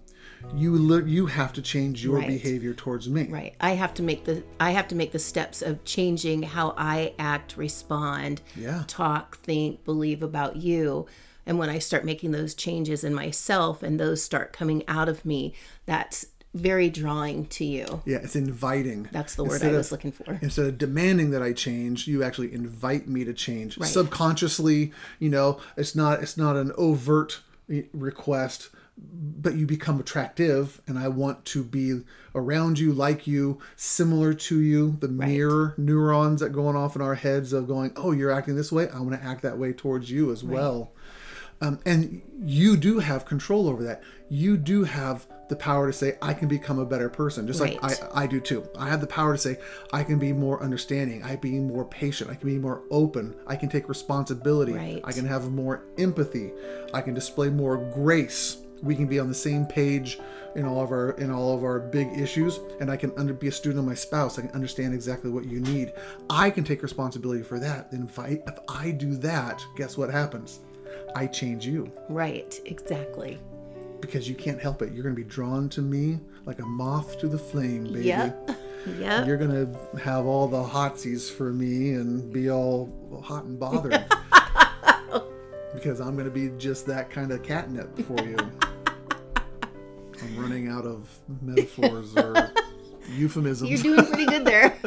you 0.55 0.73
li- 0.77 1.09
you 1.11 1.25
have 1.25 1.51
to 1.53 1.61
change 1.61 2.03
your 2.03 2.17
Right. 2.19 2.27
behavior 2.27 2.73
towards 2.73 3.09
me. 3.09 3.27
Right. 3.29 3.55
I 3.59 3.71
have 3.71 3.93
to 3.95 4.03
make 4.03 4.25
the 4.25 4.43
I 4.59 4.71
have 4.71 4.87
to 4.89 4.95
make 4.95 5.11
the 5.11 5.19
steps 5.19 5.61
of 5.61 5.83
changing 5.83 6.43
how 6.43 6.73
I 6.77 7.13
act, 7.17 7.57
respond, 7.57 8.41
Yeah. 8.55 8.83
talk, 8.87 9.39
think, 9.39 9.83
believe 9.83 10.21
about 10.23 10.55
you. 10.57 11.07
And 11.47 11.57
when 11.59 11.69
I 11.69 11.79
start 11.79 12.05
making 12.05 12.31
those 12.31 12.53
changes 12.55 13.03
in 13.03 13.13
myself 13.13 13.83
and 13.83 13.99
those 13.99 14.21
start 14.23 14.53
coming 14.53 14.83
out 14.87 15.09
of 15.09 15.25
me, 15.25 15.53
that's 15.85 16.27
very 16.55 16.89
drawing 16.89 17.45
to 17.47 17.65
you. 17.65 18.01
Yeah, 18.05 18.17
it's 18.23 18.35
inviting. 18.35 19.09
That's 19.11 19.35
the 19.35 19.43
word 19.43 19.53
Instead 19.53 19.67
I 19.67 19.71
of- 19.71 19.77
was 19.77 19.91
looking 19.91 20.11
for. 20.11 20.39
Instead 20.41 20.65
of 20.65 20.77
demanding 20.77 21.29
that 21.31 21.43
I 21.43 21.53
change, 21.53 22.07
you 22.07 22.23
actually 22.23 22.53
invite 22.53 23.07
me 23.07 23.23
to 23.25 23.33
change 23.33 23.77
Right. 23.77 23.89
subconsciously. 23.89 24.91
You 25.19 25.29
know, 25.29 25.59
it's 25.77 25.95
not 25.95 26.23
it's 26.23 26.37
not 26.37 26.55
an 26.55 26.71
overt 26.77 27.41
eh, 27.69 27.83
request, 27.93 28.69
but 28.97 29.55
you 29.55 29.65
become 29.65 29.99
attractive, 29.99 30.81
and 30.87 30.97
I 30.97 31.09
want 31.09 31.43
to 31.45 31.63
be 31.63 32.01
around 32.33 32.79
you, 32.79 32.93
like 32.93 33.27
you, 33.27 33.59
similar 33.75 34.33
to 34.33 34.59
you. 34.61 34.97
The 35.01 35.07
mirror 35.09 35.73
neurons 35.77 36.39
that 36.41 36.49
going 36.53 36.75
off 36.77 36.95
in 36.95 37.01
our 37.01 37.15
heads 37.15 37.51
of 37.53 37.67
going, 37.67 37.91
oh, 37.97 38.11
you're 38.11 38.31
acting 38.31 38.55
this 38.55 38.71
way. 38.71 38.87
I 38.89 38.99
want 38.99 39.11
to 39.19 39.23
act 39.23 39.41
that 39.43 39.57
way 39.57 39.73
towards 39.73 40.09
you 40.11 40.31
as 40.31 40.43
well. 40.43 40.91
Um, 41.61 41.79
and 41.85 42.21
you 42.43 42.75
do 42.77 42.99
have 42.99 43.25
control 43.25 43.67
over 43.67 43.83
that. 43.83 44.03
You 44.29 44.57
do 44.57 44.83
have 44.83 45.27
the 45.47 45.55
power 45.55 45.87
to 45.87 45.93
say, 45.93 46.17
I 46.21 46.33
can 46.33 46.47
become 46.47 46.79
a 46.79 46.85
better 46.85 47.09
person, 47.09 47.47
just 47.47 47.61
like 47.61 47.77
I, 47.83 47.93
I 48.13 48.27
do 48.27 48.39
too. 48.39 48.67
I 48.77 48.89
have 48.89 48.99
the 48.99 49.07
power 49.07 49.33
to 49.33 49.37
say, 49.37 49.57
I 49.93 50.03
can 50.03 50.17
be 50.17 50.33
more 50.33 50.61
understanding. 50.61 51.23
I 51.23 51.35
can 51.35 51.39
be 51.39 51.59
more 51.59 51.85
patient. 51.85 52.29
I 52.29 52.35
can 52.35 52.49
be 52.49 52.57
more 52.57 52.83
open. 52.89 53.35
I 53.45 53.55
can 53.55 53.69
take 53.69 53.87
responsibility. 53.87 54.73
Right. 54.73 55.01
I 55.03 55.11
can 55.11 55.25
have 55.25 55.51
more 55.51 55.83
empathy. 55.97 56.51
I 56.93 57.01
can 57.01 57.13
display 57.13 57.49
more 57.49 57.77
grace. 57.77 58.57
We 58.81 58.95
can 58.95 59.07
be 59.07 59.19
on 59.19 59.29
the 59.29 59.35
same 59.35 59.65
page 59.65 60.19
in 60.55 60.65
all 60.65 60.81
of 60.81 60.91
our 60.91 61.11
in 61.11 61.31
all 61.31 61.55
of 61.55 61.63
our 61.63 61.79
big 61.79 62.09
issues, 62.17 62.59
and 62.79 62.91
I 62.91 62.97
can 62.97 63.11
under, 63.17 63.33
be 63.33 63.47
a 63.47 63.51
student 63.51 63.79
of 63.79 63.85
my 63.85 63.93
spouse. 63.95 64.37
I 64.37 64.43
can 64.43 64.51
understand 64.51 64.93
exactly 64.93 65.31
what 65.31 65.45
you 65.45 65.59
need. 65.59 65.93
I 66.29 66.49
can 66.49 66.63
take 66.63 66.83
responsibility 66.83 67.43
for 67.43 67.59
that. 67.59 67.91
And 67.91 68.09
if 68.09 68.19
I 68.19 68.41
if 68.45 68.59
I 68.67 68.91
do 68.91 69.15
that, 69.17 69.63
guess 69.75 69.97
what 69.97 70.09
happens? 70.09 70.59
I 71.15 71.27
change 71.27 71.65
you 71.65 71.91
Right, 72.09 72.59
exactly. 72.65 73.39
because 74.01 74.27
you 74.29 74.35
can't 74.35 74.61
help 74.61 74.81
it. 74.81 74.91
You're 74.93 75.03
going 75.03 75.15
to 75.15 75.21
be 75.23 75.27
drawn 75.27 75.69
to 75.69 75.81
me 75.81 76.19
like 76.45 76.59
a 76.59 76.65
moth 76.65 77.17
to 77.19 77.27
the 77.27 77.37
flame, 77.39 77.85
baby. 77.85 78.05
Yep. 78.05 78.51
Yep. 78.99 79.25
You're 79.25 79.37
going 79.37 79.49
to 79.73 79.97
have 79.97 80.27
all 80.27 80.47
the 80.47 80.61
hotsies 80.63 81.31
for 81.31 81.51
me 81.51 81.93
and 81.93 82.31
be 82.31 82.51
all 82.51 82.87
hot 83.23 83.45
and 83.45 83.59
bothered. 83.59 83.93
because 85.73 85.99
I'm 85.99 86.13
going 86.13 86.25
to 86.25 86.31
be 86.31 86.55
just 86.59 86.85
that 86.85 87.09
kind 87.09 87.31
of 87.31 87.41
catnip 87.41 87.97
for 88.05 88.23
you. 88.23 88.37
I'm 90.21 90.37
running 90.37 90.69
out 90.69 90.85
of 90.85 91.09
metaphors 91.41 92.15
or 92.15 92.51
euphemisms. 93.09 93.71
You're 93.71 93.95
doing 93.95 94.05
pretty 94.05 94.27
good 94.27 94.45
there. 94.45 94.77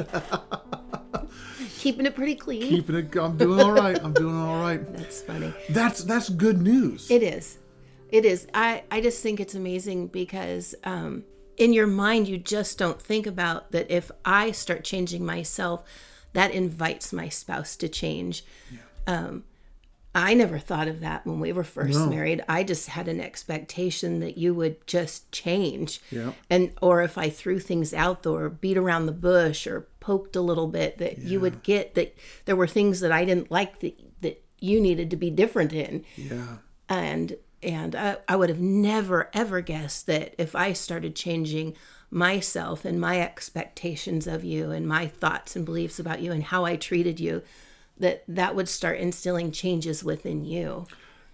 Keeping 1.78 2.06
it 2.06 2.14
pretty 2.14 2.34
clean. 2.34 2.68
Keeping 2.68 2.96
it, 2.96 3.16
I'm 3.16 3.36
doing 3.36 3.60
all 3.60 3.72
right. 3.72 3.98
I'm 4.02 4.12
doing 4.12 4.36
all 4.36 4.60
right. 4.60 4.80
That's 4.96 5.22
funny. 5.22 5.52
That's 5.70 6.04
that's 6.04 6.28
good 6.28 6.60
news. 6.60 7.10
It 7.10 7.22
is. 7.22 7.58
It 8.10 8.24
is. 8.24 8.46
I, 8.54 8.82
I 8.90 9.00
just 9.00 9.22
think 9.22 9.38
it's 9.38 9.54
amazing 9.54 10.08
because 10.08 10.74
um, 10.84 11.24
in 11.56 11.72
your 11.72 11.86
mind, 11.86 12.26
you 12.26 12.38
just 12.38 12.78
don't 12.78 13.00
think 13.00 13.26
about 13.26 13.72
that 13.72 13.90
if 13.90 14.10
I 14.24 14.50
start 14.52 14.82
changing 14.84 15.26
myself, 15.26 15.84
that 16.32 16.52
invites 16.52 17.12
my 17.12 17.28
spouse 17.28 17.76
to 17.76 17.88
change. 17.88 18.44
Yeah. 18.70 18.78
Um, 19.06 19.44
I 20.14 20.34
never 20.34 20.58
thought 20.58 20.88
of 20.88 21.00
that 21.00 21.26
when 21.26 21.38
we 21.38 21.52
were 21.52 21.64
first 21.64 21.98
no. 21.98 22.08
married. 22.08 22.42
I 22.48 22.64
just 22.64 22.88
had 22.88 23.08
an 23.08 23.20
expectation 23.20 24.20
that 24.20 24.38
you 24.38 24.54
would 24.54 24.84
just 24.86 25.30
change. 25.30 26.00
Yeah. 26.10 26.32
And 26.48 26.72
or 26.80 27.02
if 27.02 27.18
I 27.18 27.28
threw 27.28 27.60
things 27.60 27.92
out 27.92 28.26
or 28.26 28.48
beat 28.48 28.78
around 28.78 29.06
the 29.06 29.12
bush 29.12 29.66
or 29.66 29.86
poked 30.08 30.36
a 30.36 30.40
little 30.40 30.68
bit 30.68 30.96
that 30.96 31.18
yeah. 31.18 31.28
you 31.28 31.38
would 31.38 31.62
get 31.62 31.94
that 31.94 32.16
there 32.46 32.56
were 32.56 32.66
things 32.66 33.00
that 33.00 33.12
I 33.12 33.26
didn't 33.26 33.50
like 33.50 33.80
that 33.80 33.94
that 34.22 34.42
you 34.58 34.80
needed 34.80 35.10
to 35.10 35.16
be 35.16 35.28
different 35.28 35.74
in. 35.74 36.02
Yeah. 36.16 36.56
And 36.88 37.36
and 37.62 37.94
I, 37.94 38.16
I 38.26 38.36
would 38.36 38.48
have 38.48 38.58
never 38.58 39.28
ever 39.34 39.60
guessed 39.60 40.06
that 40.06 40.34
if 40.38 40.56
I 40.56 40.72
started 40.72 41.14
changing 41.14 41.76
myself 42.10 42.86
and 42.86 42.98
my 42.98 43.20
expectations 43.20 44.26
of 44.26 44.44
you 44.44 44.70
and 44.70 44.88
my 44.88 45.08
thoughts 45.08 45.54
and 45.54 45.66
beliefs 45.66 45.98
about 45.98 46.22
you 46.22 46.32
and 46.32 46.42
how 46.42 46.64
I 46.64 46.76
treated 46.76 47.20
you 47.20 47.42
that 47.98 48.24
that 48.28 48.54
would 48.54 48.70
start 48.70 48.98
instilling 48.98 49.52
changes 49.52 50.02
within 50.02 50.42
you. 50.42 50.86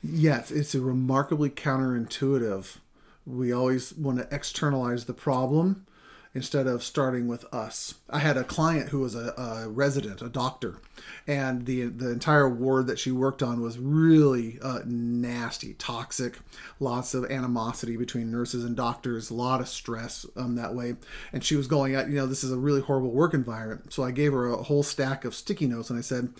Yes, 0.03 0.51
it's 0.51 0.75
a 0.75 0.81
remarkably 0.81 1.49
counterintuitive. 1.49 2.79
We 3.25 3.53
always 3.53 3.95
want 3.95 4.19
to 4.19 4.35
externalize 4.35 5.05
the 5.05 5.15
problem 5.15 5.87
instead 6.35 6.67
of 6.67 6.83
starting 6.83 7.29
with 7.29 7.45
us. 7.55 7.95
I 8.11 8.19
had 8.19 8.37
a 8.37 8.43
client 8.43 8.89
who 8.89 8.99
was 8.99 9.15
a, 9.15 9.33
a, 9.39 9.69
resident, 9.69 10.21
a 10.21 10.29
doctor, 10.29 10.81
and 11.27 11.65
the 11.65 11.85
the 11.85 12.11
entire 12.11 12.49
ward 12.49 12.89
that 12.89 12.99
she 12.99 13.13
worked 13.13 13.43
on 13.43 13.61
was 13.61 13.79
really 13.79 14.59
uh, 14.61 14.81
nasty, 14.85 15.75
toxic, 15.75 16.39
lots 16.81 17.15
of 17.15 17.31
animosity 17.31 17.97
between 17.97 18.33
nurses 18.33 18.65
and 18.65 18.77
doctors, 18.77 19.31
a 19.31 19.35
lot 19.35 19.61
of 19.61 19.69
stress 19.69 20.27
um, 20.37 20.57
that 20.57 20.75
way. 20.75 20.97
And 21.33 21.45
she 21.45 21.57
was 21.57 21.69
going 21.69 21.95
at, 21.95 22.09
you 22.09 22.17
know, 22.17 22.27
this 22.27 22.43
is 22.43 22.53
a 22.53 22.59
really 22.59 22.81
horrible 22.81 23.13
work 23.13 23.33
environment. 23.33 23.93
So 23.93 24.03
I 24.03 24.11
gave 24.11 24.33
her 24.33 24.53
a 24.53 24.63
whole 24.65 24.83
stack 24.83 25.25
of 25.25 25.35
sticky 25.35 25.67
notes 25.67 25.91
and 25.91 25.99
I 25.99 26.03
said, 26.03 26.31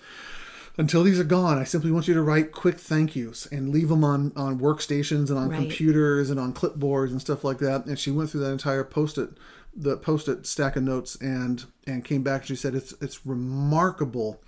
until 0.77 1.05
these 1.05 1.21
are 1.21 1.25
gone, 1.25 1.59
I 1.59 1.65
simply 1.65 1.93
want 1.93 2.09
you 2.09 2.15
to 2.15 2.23
write 2.23 2.51
quick 2.51 2.79
thank 2.79 3.15
yous 3.15 3.47
and 3.47 3.69
leave 3.69 3.89
them 3.89 4.03
on, 4.03 4.33
on 4.35 4.59
workstations 4.59 5.31
and 5.31 5.39
on 5.39 5.51
right. 5.51 5.61
computers 5.61 6.31
and 6.31 6.41
on 6.41 6.53
clipboards 6.53 7.11
and 7.11 7.21
stuff 7.21 7.45
like 7.45 7.59
that. 7.59 7.87
And 7.87 7.99
she 7.99 8.11
went 8.11 8.31
through 8.31 8.41
that 8.41 8.51
entire 8.51 8.83
post-it 8.83 9.31
the 9.77 9.97
post-it 9.97 10.47
stack 10.47 10.77
of 10.77 10.83
notes 10.83 11.17
and 11.17 11.65
and 11.87 12.05
came 12.05 12.23
back 12.23 12.43
and 12.43 12.49
she 12.49 12.57
said 12.57 12.75
it's 12.75 12.95
it's 13.01 13.27
remarkable 13.27 14.41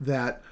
that 0.00 0.42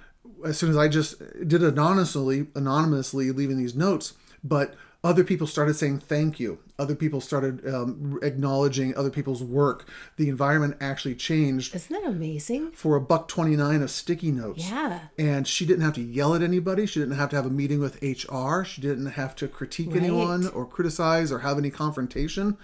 as 0.44 0.58
soon 0.58 0.70
as 0.70 0.76
I 0.76 0.88
just 0.88 1.18
did 1.46 1.62
it 1.62 1.72
anonymously 1.72 2.46
anonymously 2.54 3.30
leaving 3.30 3.58
these 3.58 3.74
notes, 3.74 4.14
but 4.42 4.74
other 5.02 5.24
people 5.24 5.46
started 5.46 5.74
saying 5.74 5.98
thank 5.98 6.38
you. 6.38 6.58
Other 6.78 6.94
people 6.94 7.22
started 7.22 7.66
um, 7.66 8.18
acknowledging 8.22 8.94
other 8.96 9.10
people's 9.10 9.42
work. 9.42 9.88
The 10.16 10.28
environment 10.28 10.76
actually 10.78 11.14
changed. 11.14 11.74
Isn't 11.74 12.02
that 12.02 12.06
amazing? 12.06 12.72
For 12.72 12.96
a 12.96 13.00
buck 13.00 13.26
twenty 13.26 13.56
nine 13.56 13.82
of 13.82 13.90
sticky 13.90 14.30
notes. 14.30 14.70
Yeah. 14.70 15.00
And 15.18 15.48
she 15.48 15.64
didn't 15.64 15.84
have 15.84 15.94
to 15.94 16.02
yell 16.02 16.34
at 16.34 16.42
anybody. 16.42 16.86
She 16.86 17.00
didn't 17.00 17.16
have 17.16 17.30
to 17.30 17.36
have 17.36 17.46
a 17.46 17.50
meeting 17.50 17.80
with 17.80 18.02
HR. 18.02 18.62
She 18.62 18.82
didn't 18.82 19.12
have 19.12 19.34
to 19.36 19.48
critique 19.48 19.88
right. 19.88 20.02
anyone 20.02 20.48
or 20.48 20.66
criticize 20.66 21.32
or 21.32 21.40
have 21.40 21.56
any 21.56 21.70
confrontation 21.70 22.58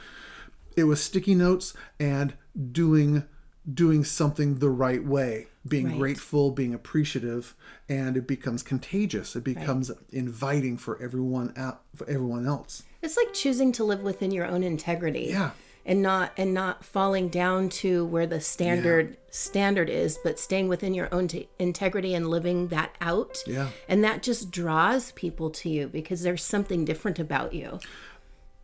it 0.77 0.85
was 0.85 1.03
sticky 1.03 1.35
notes 1.35 1.75
and 1.99 2.35
doing 2.73 3.25
doing 3.73 4.05
something 4.05 4.57
the 4.59 4.71
right 4.71 5.05
way 5.05 5.49
being 5.67 5.87
right. 5.87 5.99
grateful 5.99 6.53
being 6.53 6.73
appreciative 6.73 7.57
and 7.89 8.17
it 8.17 8.27
becomes 8.27 8.63
contagious 8.63 9.35
it 9.35 9.43
becomes 9.43 9.91
right. 9.91 9.99
inviting 10.11 10.77
for 10.77 11.03
everyone 11.03 11.53
out 11.57 11.83
for 11.95 12.09
everyone 12.09 12.47
else 12.47 12.85
it's 13.03 13.17
like 13.17 13.33
choosing 13.33 13.73
to 13.73 13.83
live 13.83 14.03
within 14.03 14.31
your 14.31 14.47
own 14.47 14.63
integrity 14.63 15.27
yeah 15.31 15.51
and 15.87 16.03
not 16.03 16.33
and 16.37 16.53
not 16.53 16.85
falling 16.85 17.29
down 17.29 17.69
to 17.69 18.05
where 18.07 18.27
the 18.27 18.41
standard 18.41 19.11
yeah. 19.11 19.17
standard 19.31 19.89
is 19.89 20.19
but 20.23 20.39
staying 20.39 20.69
within 20.69 20.93
your 20.93 21.09
own 21.13 21.29
t- 21.29 21.49
integrity 21.59 22.15
and 22.15 22.29
living 22.29 22.69
that 22.69 22.95
out 23.01 23.39
yeah 23.47 23.71
and 23.89 24.05
that 24.05 24.23
just 24.23 24.51
draws 24.51 25.13
people 25.13 25.49
to 25.49 25.71
you 25.71 25.87
because 25.87 26.23
there's 26.23 26.45
something 26.45 26.85
different 26.85 27.19
about 27.19 27.55
you 27.55 27.79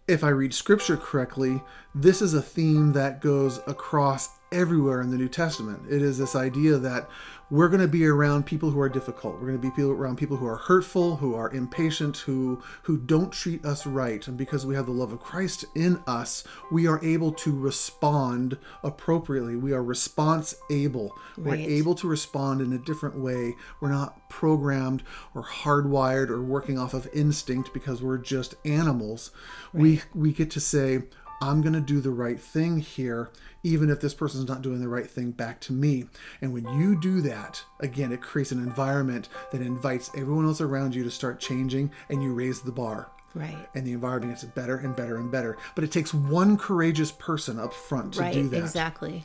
if 0.08 0.24
I 0.24 0.28
read 0.28 0.52
scripture 0.52 0.96
correctly, 0.96 1.62
this 1.94 2.20
is 2.20 2.34
a 2.34 2.42
theme 2.42 2.92
that 2.92 3.20
goes 3.20 3.60
across 3.66 4.30
everywhere 4.52 5.00
in 5.00 5.10
the 5.10 5.16
New 5.16 5.28
Testament. 5.28 5.82
It 5.90 6.02
is 6.02 6.18
this 6.18 6.36
idea 6.36 6.78
that 6.78 7.08
we're 7.52 7.68
going 7.68 7.82
to 7.82 7.88
be 7.88 8.06
around 8.06 8.46
people 8.46 8.70
who 8.70 8.80
are 8.80 8.88
difficult. 8.88 9.34
We're 9.34 9.48
going 9.48 9.60
to 9.60 9.70
be 9.70 9.82
around 9.82 10.16
people 10.16 10.38
who 10.38 10.46
are 10.46 10.56
hurtful, 10.56 11.16
who 11.16 11.34
are 11.34 11.52
impatient, 11.52 12.16
who 12.16 12.62
who 12.84 12.96
don't 12.96 13.30
treat 13.30 13.62
us 13.64 13.86
right. 13.86 14.26
And 14.26 14.38
because 14.38 14.64
we 14.64 14.74
have 14.74 14.86
the 14.86 14.92
love 14.92 15.12
of 15.12 15.20
Christ 15.20 15.66
in 15.74 16.02
us, 16.06 16.44
we 16.70 16.86
are 16.86 17.04
able 17.04 17.30
to 17.32 17.52
respond 17.52 18.56
appropriately. 18.82 19.56
We 19.56 19.74
are 19.74 19.84
response 19.84 20.54
able. 20.70 21.14
Right. 21.36 21.58
We're 21.58 21.68
able 21.68 21.94
to 21.96 22.08
respond 22.08 22.62
in 22.62 22.72
a 22.72 22.78
different 22.78 23.18
way. 23.18 23.54
We're 23.80 23.90
not 23.90 24.30
programmed 24.30 25.02
or 25.34 25.42
hardwired 25.42 26.30
or 26.30 26.42
working 26.42 26.78
off 26.78 26.94
of 26.94 27.06
instinct 27.12 27.74
because 27.74 28.02
we're 28.02 28.16
just 28.16 28.54
animals. 28.64 29.30
Right. 29.74 29.82
We 29.82 30.02
we 30.14 30.32
get 30.32 30.50
to 30.52 30.60
say, 30.60 31.02
I'm 31.42 31.60
going 31.60 31.74
to 31.74 31.80
do 31.80 32.00
the 32.00 32.10
right 32.10 32.40
thing 32.40 32.78
here, 32.78 33.30
even 33.64 33.90
if 33.90 34.00
this 34.00 34.14
person's 34.14 34.48
not 34.48 34.62
doing 34.62 34.80
the 34.80 34.88
right 34.88 35.10
thing 35.10 35.32
back 35.32 35.60
to 35.62 35.72
me. 35.72 36.04
And 36.40 36.52
when 36.52 36.68
you 36.78 36.98
do 36.98 37.20
that, 37.22 37.60
again, 37.80 38.12
it 38.12 38.22
creates 38.22 38.52
an 38.52 38.62
environment 38.62 39.28
that 39.50 39.60
invites 39.60 40.12
everyone 40.16 40.46
else 40.46 40.60
around 40.60 40.94
you 40.94 41.02
to 41.02 41.10
start 41.10 41.40
changing 41.40 41.90
and 42.08 42.22
you 42.22 42.32
raise 42.32 42.62
the 42.62 42.70
bar. 42.70 43.10
Right. 43.34 43.58
And 43.74 43.84
the 43.84 43.92
environment 43.92 44.34
gets 44.34 44.44
better 44.44 44.76
and 44.76 44.94
better 44.94 45.16
and 45.16 45.32
better. 45.32 45.58
But 45.74 45.82
it 45.82 45.90
takes 45.90 46.14
one 46.14 46.56
courageous 46.56 47.10
person 47.10 47.58
up 47.58 47.74
front 47.74 48.14
to 48.14 48.20
right, 48.20 48.34
do 48.34 48.48
that. 48.50 48.58
Exactly. 48.58 49.24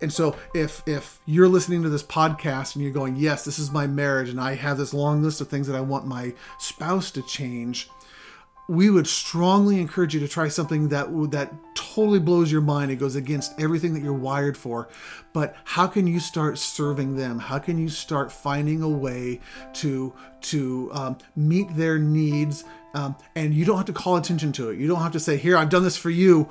And 0.00 0.12
so 0.12 0.36
if 0.54 0.86
if 0.86 1.18
you're 1.24 1.48
listening 1.48 1.82
to 1.82 1.88
this 1.88 2.02
podcast 2.02 2.74
and 2.74 2.84
you're 2.84 2.92
going, 2.92 3.16
"Yes, 3.16 3.46
this 3.46 3.58
is 3.58 3.70
my 3.70 3.86
marriage 3.86 4.28
and 4.28 4.38
I 4.38 4.54
have 4.54 4.76
this 4.76 4.92
long 4.92 5.22
list 5.22 5.40
of 5.40 5.48
things 5.48 5.66
that 5.66 5.74
I 5.74 5.80
want 5.80 6.06
my 6.06 6.34
spouse 6.58 7.10
to 7.12 7.22
change," 7.22 7.88
we 8.68 8.90
would 8.90 9.06
strongly 9.06 9.80
encourage 9.80 10.14
you 10.14 10.20
to 10.20 10.28
try 10.28 10.48
something 10.48 10.88
that 10.88 11.06
that 11.30 11.52
totally 11.74 12.18
blows 12.18 12.50
your 12.50 12.60
mind. 12.60 12.90
It 12.90 12.96
goes 12.96 13.14
against 13.14 13.58
everything 13.60 13.94
that 13.94 14.02
you're 14.02 14.12
wired 14.12 14.56
for. 14.56 14.88
But 15.32 15.54
how 15.64 15.86
can 15.86 16.06
you 16.06 16.18
start 16.18 16.58
serving 16.58 17.16
them? 17.16 17.38
How 17.38 17.58
can 17.58 17.78
you 17.78 17.88
start 17.88 18.32
finding 18.32 18.82
a 18.82 18.88
way 18.88 19.40
to 19.74 20.12
to 20.42 20.90
um, 20.92 21.18
meet 21.36 21.74
their 21.76 21.98
needs? 21.98 22.64
Um, 22.94 23.16
and 23.34 23.54
you 23.54 23.64
don't 23.64 23.76
have 23.76 23.86
to 23.86 23.92
call 23.92 24.16
attention 24.16 24.52
to 24.52 24.70
it. 24.70 24.78
You 24.78 24.88
don't 24.88 25.02
have 25.02 25.12
to 25.12 25.20
say, 25.20 25.36
"Here, 25.36 25.56
I've 25.56 25.70
done 25.70 25.84
this 25.84 25.96
for 25.96 26.10
you. 26.10 26.48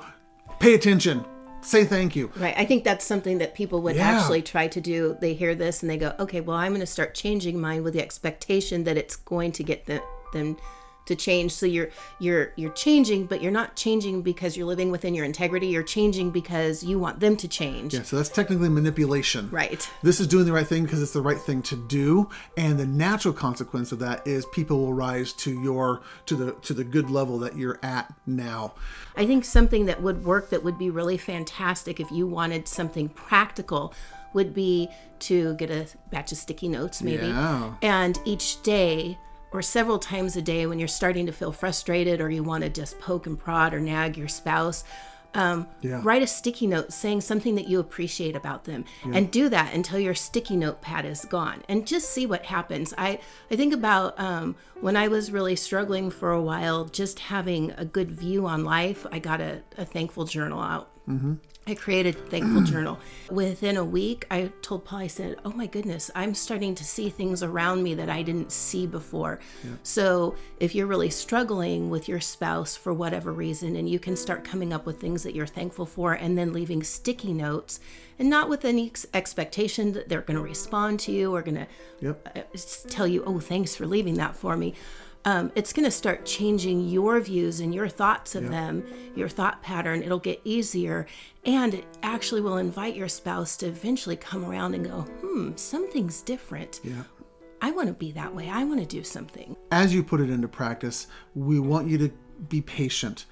Pay 0.58 0.74
attention." 0.74 1.24
Say 1.62 1.84
thank 1.84 2.14
you. 2.14 2.30
Right. 2.36 2.54
I 2.56 2.64
think 2.64 2.84
that's 2.84 3.04
something 3.04 3.38
that 3.38 3.56
people 3.56 3.82
would 3.82 3.96
yeah. 3.96 4.06
actually 4.06 4.40
try 4.40 4.68
to 4.68 4.80
do. 4.80 5.16
They 5.20 5.34
hear 5.34 5.56
this 5.56 5.82
and 5.82 5.90
they 5.90 5.96
go, 5.96 6.14
okay, 6.20 6.40
well, 6.40 6.56
I'm 6.56 6.70
going 6.70 6.80
to 6.80 6.86
start 6.86 7.12
changing 7.12 7.60
mine 7.60 7.82
with 7.82 7.94
the 7.94 8.00
expectation 8.00 8.84
that 8.84 8.96
it's 8.96 9.16
going 9.16 9.50
to 9.50 9.64
get 9.64 9.84
them, 9.86 10.00
them 10.32 10.56
to 11.06 11.16
change. 11.16 11.52
So 11.52 11.66
you're 11.66 11.90
you're 12.18 12.52
you're 12.56 12.72
changing 12.72 13.26
but 13.26 13.42
you're 13.42 13.52
not 13.52 13.76
changing 13.76 14.22
because 14.22 14.56
you're 14.56 14.66
living 14.66 14.90
within 14.90 15.14
your 15.14 15.24
integrity. 15.24 15.68
You're 15.68 15.82
changing 15.82 16.30
because 16.30 16.82
you 16.82 16.98
want 16.98 17.20
them 17.20 17.36
to 17.36 17.48
change. 17.48 17.94
Yeah 17.94 18.02
so 18.02 18.16
that's 18.16 18.28
technically 18.28 18.68
manipulation. 18.68 19.50
Right. 19.50 19.88
This 20.02 20.20
is 20.20 20.26
doing 20.26 20.44
the 20.44 20.52
right 20.52 20.66
thing 20.66 20.84
because 20.84 21.02
it's 21.02 21.12
the 21.12 21.22
right 21.22 21.40
thing 21.40 21.62
to 21.62 21.76
do. 21.76 22.28
And 22.56 22.78
the 22.78 22.86
natural 22.86 23.34
consequence 23.34 23.92
of 23.92 23.98
that 23.98 24.26
is 24.26 24.46
people 24.46 24.78
will 24.78 24.94
rise 24.94 25.32
to 25.34 25.60
your 25.60 26.02
to 26.26 26.36
the 26.36 26.52
to 26.52 26.72
the 26.72 26.84
good 26.84 27.10
level 27.10 27.38
that 27.40 27.56
you're 27.56 27.78
at 27.82 28.12
now. 28.26 28.74
I 29.16 29.26
think 29.26 29.44
something 29.44 29.86
that 29.86 30.02
would 30.02 30.24
work 30.24 30.50
that 30.50 30.62
would 30.62 30.78
be 30.78 30.90
really 30.90 31.16
fantastic 31.16 32.00
if 32.00 32.10
you 32.10 32.26
wanted 32.26 32.68
something 32.68 33.08
practical 33.08 33.94
would 34.32 34.54
be 34.54 34.88
to 35.18 35.54
get 35.54 35.70
a 35.70 35.86
batch 36.10 36.30
of 36.32 36.38
sticky 36.38 36.68
notes 36.68 37.02
maybe. 37.02 37.26
Yeah. 37.26 37.74
and 37.82 38.18
each 38.24 38.62
day 38.62 39.18
or 39.56 39.62
several 39.62 39.98
times 39.98 40.36
a 40.36 40.42
day 40.42 40.66
when 40.66 40.78
you're 40.78 40.86
starting 40.86 41.24
to 41.26 41.32
feel 41.32 41.50
frustrated 41.50 42.20
or 42.20 42.30
you 42.30 42.42
want 42.42 42.62
to 42.62 42.68
just 42.68 42.98
poke 43.00 43.26
and 43.26 43.38
prod 43.38 43.72
or 43.72 43.80
nag 43.80 44.16
your 44.16 44.28
spouse, 44.28 44.84
um, 45.32 45.66
yeah. 45.80 46.00
write 46.02 46.22
a 46.22 46.26
sticky 46.26 46.66
note 46.66 46.92
saying 46.92 47.20
something 47.20 47.54
that 47.54 47.68
you 47.68 47.78
appreciate 47.78 48.36
about 48.36 48.64
them 48.64 48.84
yeah. 49.04 49.16
and 49.16 49.30
do 49.30 49.48
that 49.48 49.74
until 49.74 49.98
your 49.98 50.14
sticky 50.14 50.56
note 50.56 50.80
pad 50.80 51.04
is 51.04 51.24
gone 51.26 51.62
and 51.68 51.86
just 51.86 52.10
see 52.10 52.24
what 52.24 52.46
happens 52.46 52.94
i 52.96 53.18
i 53.50 53.56
think 53.56 53.74
about 53.74 54.18
um, 54.18 54.56
when 54.80 54.96
i 54.96 55.08
was 55.08 55.30
really 55.30 55.54
struggling 55.54 56.10
for 56.10 56.30
a 56.30 56.40
while 56.40 56.86
just 56.86 57.18
having 57.18 57.70
a 57.72 57.84
good 57.84 58.10
view 58.10 58.46
on 58.46 58.64
life 58.64 59.06
i 59.12 59.18
got 59.18 59.42
a, 59.42 59.60
a 59.76 59.84
thankful 59.84 60.24
journal 60.24 60.60
out 60.60 60.88
mm-hmm. 61.08 61.34
I 61.68 61.74
created 61.74 62.28
Thankful 62.30 62.62
Journal. 62.64 62.98
Within 63.30 63.76
a 63.76 63.84
week, 63.84 64.24
I 64.30 64.52
told 64.62 64.84
Paul, 64.84 65.00
I 65.00 65.06
said, 65.08 65.36
Oh 65.44 65.50
my 65.50 65.66
goodness, 65.66 66.10
I'm 66.14 66.32
starting 66.34 66.74
to 66.76 66.84
see 66.84 67.10
things 67.10 67.42
around 67.42 67.82
me 67.82 67.94
that 67.94 68.08
I 68.08 68.22
didn't 68.22 68.52
see 68.52 68.86
before. 68.86 69.40
Yeah. 69.64 69.72
So, 69.82 70.36
if 70.60 70.74
you're 70.74 70.86
really 70.86 71.10
struggling 71.10 71.90
with 71.90 72.08
your 72.08 72.20
spouse 72.20 72.76
for 72.76 72.92
whatever 72.92 73.32
reason, 73.32 73.74
and 73.74 73.88
you 73.88 73.98
can 73.98 74.16
start 74.16 74.44
coming 74.44 74.72
up 74.72 74.86
with 74.86 75.00
things 75.00 75.24
that 75.24 75.34
you're 75.34 75.46
thankful 75.46 75.86
for 75.86 76.12
and 76.12 76.38
then 76.38 76.52
leaving 76.52 76.84
sticky 76.84 77.32
notes, 77.32 77.80
and 78.18 78.30
not 78.30 78.48
with 78.48 78.64
any 78.64 78.92
expectation 79.12 79.92
that 79.92 80.08
they're 80.08 80.22
going 80.22 80.38
to 80.38 80.42
respond 80.42 81.00
to 81.00 81.12
you 81.12 81.34
or 81.34 81.42
going 81.42 81.56
to 81.56 81.66
yep. 82.00 82.28
Uh, 82.36 82.58
tell 82.88 83.08
you, 83.08 83.24
Oh, 83.24 83.40
thanks 83.40 83.74
for 83.74 83.86
leaving 83.86 84.14
that 84.14 84.36
for 84.36 84.56
me 84.56 84.74
um, 85.26 85.50
it's 85.56 85.72
going 85.72 85.84
to 85.84 85.90
start 85.90 86.24
changing 86.24 86.88
your 86.88 87.18
views 87.20 87.58
and 87.58 87.74
your 87.74 87.88
thoughts 87.88 88.36
of 88.36 88.48
them, 88.48 88.84
your 89.16 89.28
thought 89.28 89.60
pattern. 89.60 90.04
It'll 90.04 90.20
get 90.20 90.40
easier. 90.44 91.06
And 91.44 91.74
it 91.74 91.84
actually 92.04 92.40
will 92.40 92.58
invite 92.58 92.94
your 92.94 93.08
spouse 93.08 93.56
to 93.58 93.66
eventually 93.66 94.14
come 94.14 94.44
around 94.44 94.74
and 94.74 94.84
go, 94.84 95.00
hmm, 95.00 95.50
something's 95.56 96.22
different. 96.22 96.80
Yeah. 96.84 97.02
I 97.60 97.72
want 97.72 97.88
to 97.88 97.92
be 97.92 98.12
that 98.12 98.32
way. 98.32 98.48
I 98.48 98.62
want 98.62 98.78
to 98.78 98.86
do 98.86 99.02
something. 99.02 99.56
As 99.72 99.92
you 99.92 100.04
put 100.04 100.20
it 100.20 100.30
into 100.30 100.46
practice, 100.46 101.08
we 101.34 101.58
want 101.58 101.88
you 101.88 101.98
to 101.98 102.12
be 102.48 102.60
patient. 102.60 103.26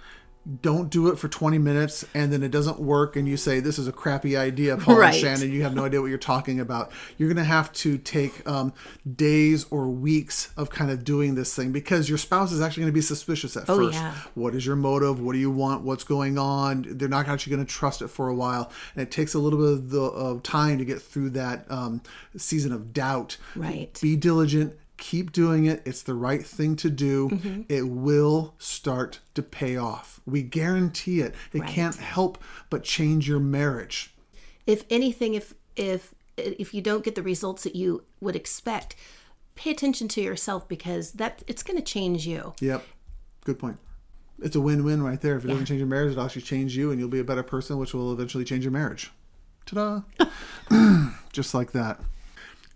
Don't 0.60 0.90
do 0.90 1.08
it 1.08 1.18
for 1.18 1.26
20 1.28 1.56
minutes 1.56 2.04
and 2.12 2.30
then 2.30 2.42
it 2.42 2.50
doesn't 2.50 2.78
work 2.78 3.16
and 3.16 3.26
you 3.26 3.38
say, 3.38 3.60
This 3.60 3.78
is 3.78 3.88
a 3.88 3.92
crappy 3.92 4.36
idea, 4.36 4.76
Paul 4.76 4.96
Right. 4.98 5.14
and 5.14 5.16
Shannon. 5.38 5.50
You 5.54 5.62
have 5.62 5.74
no 5.74 5.86
idea 5.86 6.02
what 6.02 6.08
you're 6.08 6.18
talking 6.18 6.60
about. 6.60 6.92
You're 7.16 7.30
going 7.30 7.38
to 7.38 7.44
have 7.44 7.72
to 7.74 7.96
take 7.96 8.46
um, 8.46 8.74
days 9.10 9.64
or 9.70 9.88
weeks 9.88 10.52
of 10.56 10.68
kind 10.68 10.90
of 10.90 11.02
doing 11.02 11.34
this 11.34 11.54
thing 11.54 11.72
because 11.72 12.10
your 12.10 12.18
spouse 12.18 12.52
is 12.52 12.60
actually 12.60 12.82
going 12.82 12.92
to 12.92 12.94
be 12.94 13.00
suspicious 13.00 13.56
at 13.56 13.64
Oh, 13.70 13.76
first. 13.86 13.94
yeah. 13.94 14.14
What 14.34 14.54
is 14.54 14.66
your 14.66 14.76
motive? 14.76 15.18
What 15.18 15.32
do 15.32 15.38
you 15.38 15.50
want? 15.50 15.82
What's 15.82 16.04
going 16.04 16.36
on? 16.36 16.84
They're 16.90 17.08
not 17.08 17.26
actually 17.26 17.56
going 17.56 17.66
to 17.66 17.72
trust 17.72 18.02
it 18.02 18.08
for 18.08 18.28
a 18.28 18.34
while. 18.34 18.70
And 18.94 19.02
it 19.02 19.10
takes 19.10 19.32
a 19.32 19.38
little 19.38 19.58
bit 19.58 19.68
of, 19.72 19.90
the, 19.90 20.02
of 20.02 20.42
time 20.42 20.76
to 20.76 20.84
get 20.84 21.00
through 21.00 21.30
that 21.30 21.64
um, 21.70 22.02
season 22.36 22.70
of 22.72 22.92
doubt. 22.92 23.38
Right. 23.56 23.98
Be 24.02 24.14
diligent. 24.16 24.74
Keep 24.96 25.32
doing 25.32 25.66
it. 25.66 25.82
It's 25.84 26.02
the 26.02 26.14
right 26.14 26.44
thing 26.46 26.76
to 26.76 26.88
do. 26.90 27.28
Mm-hmm. 27.30 27.62
It 27.68 27.88
will 27.88 28.54
start 28.58 29.20
to 29.34 29.42
pay 29.42 29.76
off. 29.76 30.20
We 30.24 30.42
guarantee 30.42 31.20
it. 31.20 31.34
It 31.52 31.60
Right. 31.60 31.68
can't 31.70 31.96
help 31.96 32.38
but 32.70 32.84
change 32.84 33.28
your 33.28 33.40
marriage. 33.40 34.14
If 34.66 34.84
anything, 34.90 35.34
if 35.34 35.54
if 35.76 36.14
if 36.36 36.72
you 36.74 36.80
don't 36.80 37.04
get 37.04 37.14
the 37.16 37.22
results 37.22 37.64
that 37.64 37.76
you 37.76 38.04
would 38.20 38.34
expect, 38.36 38.96
pay 39.56 39.70
attention 39.70 40.08
to 40.08 40.20
yourself 40.20 40.66
because 40.68 41.12
that 41.12 41.42
it's 41.46 41.62
going 41.62 41.76
to 41.76 41.82
change 41.84 42.26
you. 42.26 42.54
Yep. 42.60 42.84
Good 43.44 43.58
point. 43.58 43.78
It's 44.42 44.56
a 44.56 44.60
win-win 44.60 45.02
right 45.02 45.20
there. 45.20 45.36
If 45.36 45.44
it 45.44 45.48
doesn't 45.48 45.66
change 45.66 45.78
your 45.78 45.86
marriage, 45.86 46.12
it'll 46.12 46.24
actually 46.24 46.42
change 46.42 46.76
you, 46.76 46.90
and 46.90 46.98
you'll 46.98 47.08
be 47.08 47.20
a 47.20 47.24
better 47.24 47.44
person, 47.44 47.78
which 47.78 47.94
will 47.94 48.12
eventually 48.12 48.44
change 48.44 48.64
your 48.64 48.72
marriage. 48.72 49.12
Ta-da! 49.66 50.02
Just 51.32 51.54
like 51.54 51.70
that. 51.72 52.00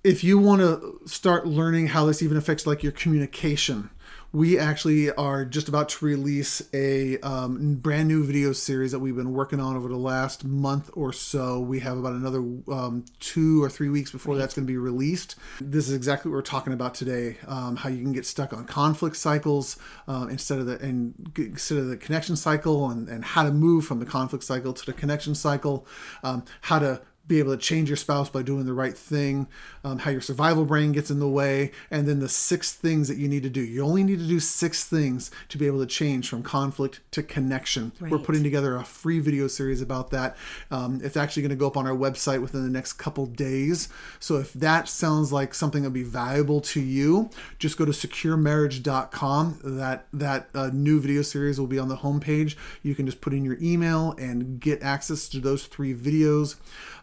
If 0.05 0.23
you 0.23 0.38
want 0.38 0.61
to 0.61 1.00
start 1.07 1.45
learning 1.45 1.88
how 1.88 2.07
this 2.07 2.23
even 2.23 2.37
affects 2.37 2.69
like 2.69 2.85
your 2.85 2.93
communication, 2.93 3.90
we 4.31 4.57
actually 4.57 5.11
are 5.11 5.45
just 5.45 5.69
about 5.69 5.88
to 5.88 6.05
release 6.05 6.62
a 6.73 7.19
um, 7.19 7.75
brand 7.75 8.07
new 8.07 8.23
video 8.23 8.52
series 8.52 8.93
that 8.93 9.00
we've 9.00 9.17
been 9.17 9.33
working 9.33 9.59
on 9.59 9.75
over 9.75 9.88
the 9.88 9.97
last 9.97 10.45
month 10.45 10.88
or 10.93 11.12
so. 11.12 11.59
We 11.59 11.81
have 11.81 11.99
about 11.99 12.12
another 12.12 12.38
um, 12.38 13.07
two 13.19 13.61
or 13.61 13.69
three 13.69 13.88
weeks 13.88 14.12
before 14.12 14.37
that's 14.37 14.55
going 14.55 14.69
to 14.69 14.73
be 14.73 14.76
released. 14.76 15.35
This 15.61 15.88
is 15.88 15.95
exactly 15.95 16.31
what 16.31 16.37
we're 16.37 16.43
talking 16.43 16.73
about 16.73 16.95
today: 16.95 17.38
um, 17.49 17.75
how 17.75 17.88
you 17.88 18.00
can 18.00 18.12
get 18.12 18.25
stuck 18.25 18.52
on 18.52 18.67
conflict 18.67 19.17
cycles 19.17 19.78
um, 20.07 20.31
instead 20.31 20.61
of 20.61 20.67
the 20.67 20.78
and 20.78 21.33
instead 21.37 21.78
of 21.78 21.88
the 21.88 21.97
connection 21.97 22.37
cycle, 22.37 22.88
and, 22.88 23.09
and 23.09 23.25
how 23.25 23.43
to 23.43 23.50
move 23.50 23.85
from 23.85 23.99
the 23.99 24.07
conflict 24.07 24.45
cycle 24.45 24.73
to 24.73 24.87
the 24.87 24.93
connection 24.93 25.35
cycle, 25.35 25.85
um, 26.23 26.45
how 26.61 26.78
to 26.78 27.00
be 27.29 27.39
able 27.39 27.53
to 27.53 27.63
change 27.63 27.89
your 27.91 27.97
spouse 27.97 28.31
by 28.31 28.43
doing 28.43 28.65
the 28.65 28.73
right 28.73 28.97
thing, 28.97 29.47
um, 29.85 30.01
how 30.01 30.11
your 30.11 30.21
survival 30.21 30.65
brain 30.65 30.93
gets 30.93 31.11
in 31.11 31.21
the 31.21 31.29
way, 31.29 31.71
and 31.91 32.09
then 32.09 32.21
the 32.21 32.29
six 32.29 32.73
things 32.73 33.07
that 33.09 33.19
you 33.19 33.29
need 33.29 33.43
to 33.43 33.51
do. 33.51 33.61
You 33.61 33.85
only 33.85 34.03
need 34.03 34.19
to 34.19 34.27
do 34.27 34.41
six 34.41 34.85
things 34.85 35.31
to 35.51 35.59
be 35.59 35.67
able 35.67 35.81
to 35.81 35.87
change 35.87 36.29
from 36.29 36.43
conflict 36.43 37.01
to 37.13 37.23
connection. 37.23 37.93
We're 38.01 38.19
putting 38.19 38.43
together 38.43 38.77
a 38.77 38.85
free 38.85 39.21
video 39.21 39.47
series 39.47 39.83
about 39.83 40.11
that. 40.11 40.37
Um, 40.71 41.01
it's 41.03 41.17
actually 41.17 41.43
going 41.43 41.51
to 41.51 41.57
go 41.57 41.67
up 41.67 41.77
on 41.77 41.87
our 41.87 41.95
website 41.95 42.41
within 42.41 42.63
the 42.63 42.71
next 42.71 42.95
couple 42.95 43.27
days. 43.27 43.89
So 44.19 44.37
if 44.37 44.53
that 44.55 44.89
sounds 44.89 45.33
like 45.33 45.53
something 45.55 45.83
that 45.83 45.91
would 45.91 45.95
be 45.95 46.03
valuable 46.03 46.61
to 46.63 46.81
you, 46.81 47.29
just 47.59 47.77
go 47.77 47.85
to 47.85 47.93
securemarriage.com. 47.93 49.61
That 49.63 50.07
that 50.13 50.49
uh, 50.55 50.71
new 50.73 51.01
video 51.01 51.23
series 51.23 51.61
will 51.61 51.67
be 51.67 51.79
on 51.79 51.89
the 51.89 51.97
homepage. 51.97 52.57
You 52.83 52.95
can 52.95 53.05
just 53.05 53.21
put 53.21 53.35
in 53.35 53.45
your 53.45 53.59
email 53.61 54.15
and 54.19 54.59
get 54.61 54.83
access 54.83 55.29
to 55.29 55.41
those 55.41 55.67
three 55.67 55.95
videos. 55.95 56.57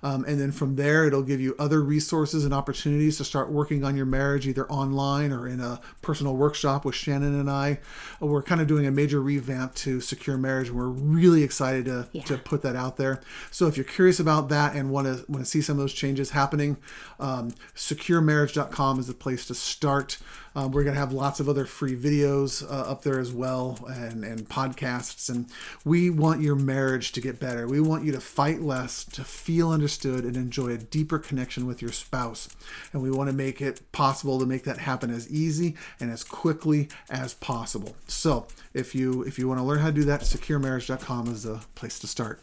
Um, 0.03 0.14
and 0.23 0.39
then 0.39 0.51
from 0.51 0.75
there, 0.75 1.05
it'll 1.05 1.23
give 1.23 1.41
you 1.41 1.55
other 1.59 1.81
resources 1.81 2.45
and 2.45 2.53
opportunities 2.53 3.17
to 3.17 3.25
start 3.25 3.51
working 3.51 3.83
on 3.83 3.97
your 3.97 4.05
marriage, 4.05 4.47
either 4.47 4.65
online 4.71 5.31
or 5.33 5.47
in 5.47 5.59
a 5.59 5.81
personal 6.01 6.35
workshop 6.37 6.85
with 6.85 6.95
Shannon 6.95 7.37
and 7.39 7.49
I. 7.49 7.79
We're 8.21 8.43
kind 8.43 8.61
of 8.61 8.67
doing 8.67 8.85
a 8.85 8.91
major 8.91 9.19
revamp 9.19 9.73
to 9.75 9.99
Secure 9.99 10.37
Marriage, 10.37 10.69
and 10.69 10.77
we're 10.77 10.87
really 10.87 11.43
excited 11.43 11.85
to, 11.85 12.07
Yeah. 12.13 12.23
to 12.23 12.37
put 12.37 12.61
that 12.61 12.75
out 12.75 12.97
there. 12.97 13.19
So 13.51 13.67
if 13.67 13.75
you're 13.75 13.83
curious 13.83 14.19
about 14.19 14.47
that 14.49 14.75
and 14.75 14.91
want 14.91 15.07
to 15.07 15.25
want 15.27 15.43
to 15.43 15.49
see 15.49 15.61
some 15.61 15.73
of 15.77 15.79
those 15.81 15.93
changes 15.93 16.29
happening, 16.29 16.77
um, 17.19 17.51
securemarriage.com 17.75 18.99
is 18.99 19.07
the 19.07 19.13
place 19.13 19.45
to 19.47 19.55
start. 19.55 20.17
Um, 20.57 20.71
we're 20.71 20.83
going 20.83 20.93
to 20.93 20.99
have 20.99 21.11
lots 21.11 21.41
of 21.41 21.49
other 21.49 21.65
free 21.65 21.97
videos 21.97 22.63
uh, 22.63 22.89
up 22.91 23.01
there 23.03 23.19
as 23.19 23.33
well 23.33 23.77
and, 23.89 24.23
and 24.23 24.47
podcasts. 24.47 25.29
And 25.29 25.47
we 25.83 26.09
want 26.09 26.41
your 26.41 26.55
marriage 26.55 27.11
to 27.13 27.19
get 27.21 27.41
better. 27.41 27.67
We 27.67 27.81
want 27.81 28.05
you 28.05 28.13
to 28.13 28.21
fight 28.21 28.61
less, 28.61 29.03
to 29.05 29.25
feel 29.25 29.71
understood, 29.71 30.04
and 30.13 30.37
enjoy 30.37 30.67
a 30.67 30.77
deeper 30.77 31.17
connection 31.17 31.65
with 31.65 31.81
your 31.81 31.91
spouse. 31.91 32.47
And 32.93 33.01
we 33.01 33.09
want 33.11 33.29
to 33.29 33.35
make 33.35 33.61
it 33.61 33.81
possible 33.91 34.39
to 34.39 34.45
make 34.45 34.63
that 34.63 34.77
happen 34.77 35.09
as 35.09 35.29
easy 35.29 35.75
and 35.99 36.11
as 36.11 36.23
quickly 36.23 36.89
as 37.09 37.33
possible. 37.33 37.95
So 38.07 38.47
if 38.73 38.93
you 38.93 39.23
if 39.23 39.39
you 39.39 39.47
want 39.47 39.59
to 39.59 39.63
learn 39.63 39.79
how 39.79 39.87
to 39.87 39.93
do 39.93 40.03
that, 40.05 40.21
securemarriage.com 40.21 41.27
is 41.29 41.43
the 41.43 41.61
place 41.75 41.99
to 41.99 42.07
start. 42.07 42.39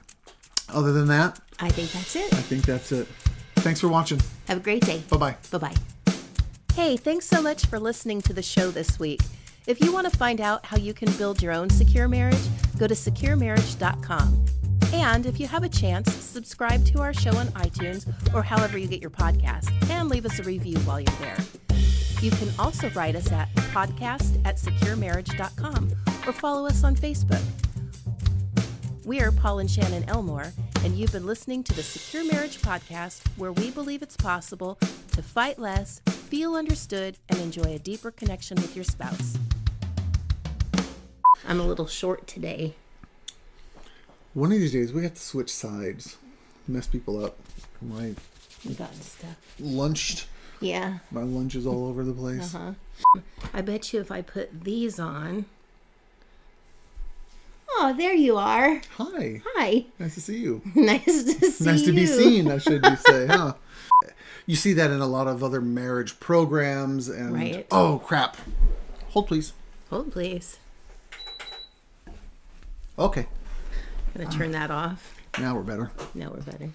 Other 0.68 0.92
than 0.92 1.08
that, 1.08 1.40
I 1.60 1.68
think 1.68 1.92
that's 1.92 2.16
it. 2.16 2.32
I 2.32 2.42
think 2.42 2.64
that's 2.64 2.92
it. 2.92 3.06
Thanks 3.56 3.80
for 3.80 3.88
watching. 3.88 4.20
Have 4.48 4.58
a 4.58 4.60
great 4.60 4.84
day. 4.84 5.02
Bye 5.08 5.16
bye. 5.16 5.36
Bye 5.50 5.58
bye. 5.58 5.74
Hey, 6.74 6.96
thanks 6.96 7.26
so 7.26 7.42
much 7.42 7.66
for 7.66 7.78
listening 7.78 8.22
to 8.22 8.32
the 8.32 8.42
show 8.42 8.70
this 8.70 8.98
week. 8.98 9.20
If 9.66 9.80
you 9.80 9.92
want 9.92 10.10
to 10.10 10.16
find 10.16 10.40
out 10.40 10.66
how 10.66 10.76
you 10.76 10.92
can 10.94 11.12
build 11.12 11.42
your 11.42 11.52
own 11.52 11.70
secure 11.70 12.08
marriage, 12.08 12.42
go 12.78 12.86
to 12.86 12.94
securemarriage.com. 12.94 14.61
And 14.92 15.24
if 15.24 15.40
you 15.40 15.46
have 15.46 15.64
a 15.64 15.68
chance, 15.68 16.12
subscribe 16.12 16.84
to 16.86 17.00
our 17.00 17.14
show 17.14 17.34
on 17.36 17.46
iTunes 17.48 18.06
or 18.34 18.42
however 18.42 18.76
you 18.76 18.86
get 18.86 19.00
your 19.00 19.10
podcast 19.10 19.72
and 19.90 20.08
leave 20.08 20.26
us 20.26 20.38
a 20.38 20.42
review 20.42 20.78
while 20.80 21.00
you're 21.00 21.16
there. 21.18 21.38
You 22.20 22.30
can 22.30 22.50
also 22.58 22.90
write 22.90 23.16
us 23.16 23.32
at 23.32 23.52
podcast 23.54 24.40
at 24.44 24.56
securemarriage.com 24.56 25.90
or 26.26 26.32
follow 26.32 26.66
us 26.66 26.84
on 26.84 26.94
Facebook. 26.94 27.42
We're 29.04 29.32
Paul 29.32 29.58
and 29.58 29.70
Shannon 29.70 30.04
Elmore, 30.08 30.52
and 30.84 30.96
you've 30.96 31.10
been 31.10 31.26
listening 31.26 31.64
to 31.64 31.74
the 31.74 31.82
Secure 31.82 32.24
Marriage 32.30 32.60
Podcast, 32.60 33.26
where 33.36 33.50
we 33.50 33.72
believe 33.72 34.02
it's 34.02 34.16
possible 34.16 34.78
to 35.10 35.22
fight 35.22 35.58
less, 35.58 36.00
feel 36.06 36.54
understood, 36.54 37.18
and 37.28 37.40
enjoy 37.40 37.74
a 37.74 37.78
deeper 37.80 38.12
connection 38.12 38.56
with 38.56 38.76
your 38.76 38.84
spouse. 38.84 39.36
I'm 41.48 41.58
a 41.58 41.66
little 41.66 41.88
short 41.88 42.28
today. 42.28 42.76
One 44.34 44.52
of 44.52 44.58
these 44.58 44.72
days 44.72 44.92
we 44.92 45.02
have 45.04 45.14
to 45.14 45.20
switch 45.20 45.52
sides, 45.52 46.16
mess 46.66 46.86
people 46.86 47.22
up. 47.24 47.36
My 47.80 48.14
got 48.78 48.94
stuff. 48.94 49.36
lunched, 49.60 50.26
Yeah. 50.60 50.98
my 51.10 51.22
lunch 51.22 51.54
is 51.54 51.66
all 51.66 51.86
over 51.86 52.04
the 52.04 52.12
place. 52.12 52.54
Uh-huh. 52.54 53.20
I 53.52 53.60
bet 53.60 53.92
you 53.92 54.00
if 54.00 54.10
I 54.10 54.22
put 54.22 54.64
these 54.64 54.98
on. 54.98 55.46
Oh, 57.74 57.92
there 57.96 58.14
you 58.14 58.36
are. 58.36 58.80
Hi, 58.98 59.42
Hi. 59.56 59.86
nice 59.98 60.14
to 60.14 60.20
see 60.20 60.38
you. 60.38 60.62
nice 60.74 61.04
to 61.04 61.50
see 61.50 61.64
nice 61.64 61.82
to 61.82 61.92
be 61.92 62.02
you. 62.02 62.06
seen, 62.06 62.50
I 62.50 62.58
should 62.58 62.84
you 62.84 62.96
say, 62.96 63.26
huh? 63.26 63.54
You 64.46 64.56
see 64.56 64.72
that 64.74 64.90
in 64.90 65.00
a 65.00 65.06
lot 65.06 65.26
of 65.26 65.42
other 65.42 65.60
marriage 65.60 66.20
programs 66.20 67.08
and 67.08 67.32
Right. 67.34 67.66
oh 67.70 68.00
crap. 68.04 68.36
Hold 69.10 69.26
please. 69.28 69.52
Hold, 69.90 70.12
please. 70.12 70.58
Okay. 72.98 73.26
Gonna 74.14 74.30
turn 74.30 74.52
that 74.52 74.70
off. 74.70 75.14
Now 75.38 75.54
we're 75.54 75.62
better. 75.62 75.90
Now 76.14 76.30
we're 76.30 76.42
better. 76.42 76.70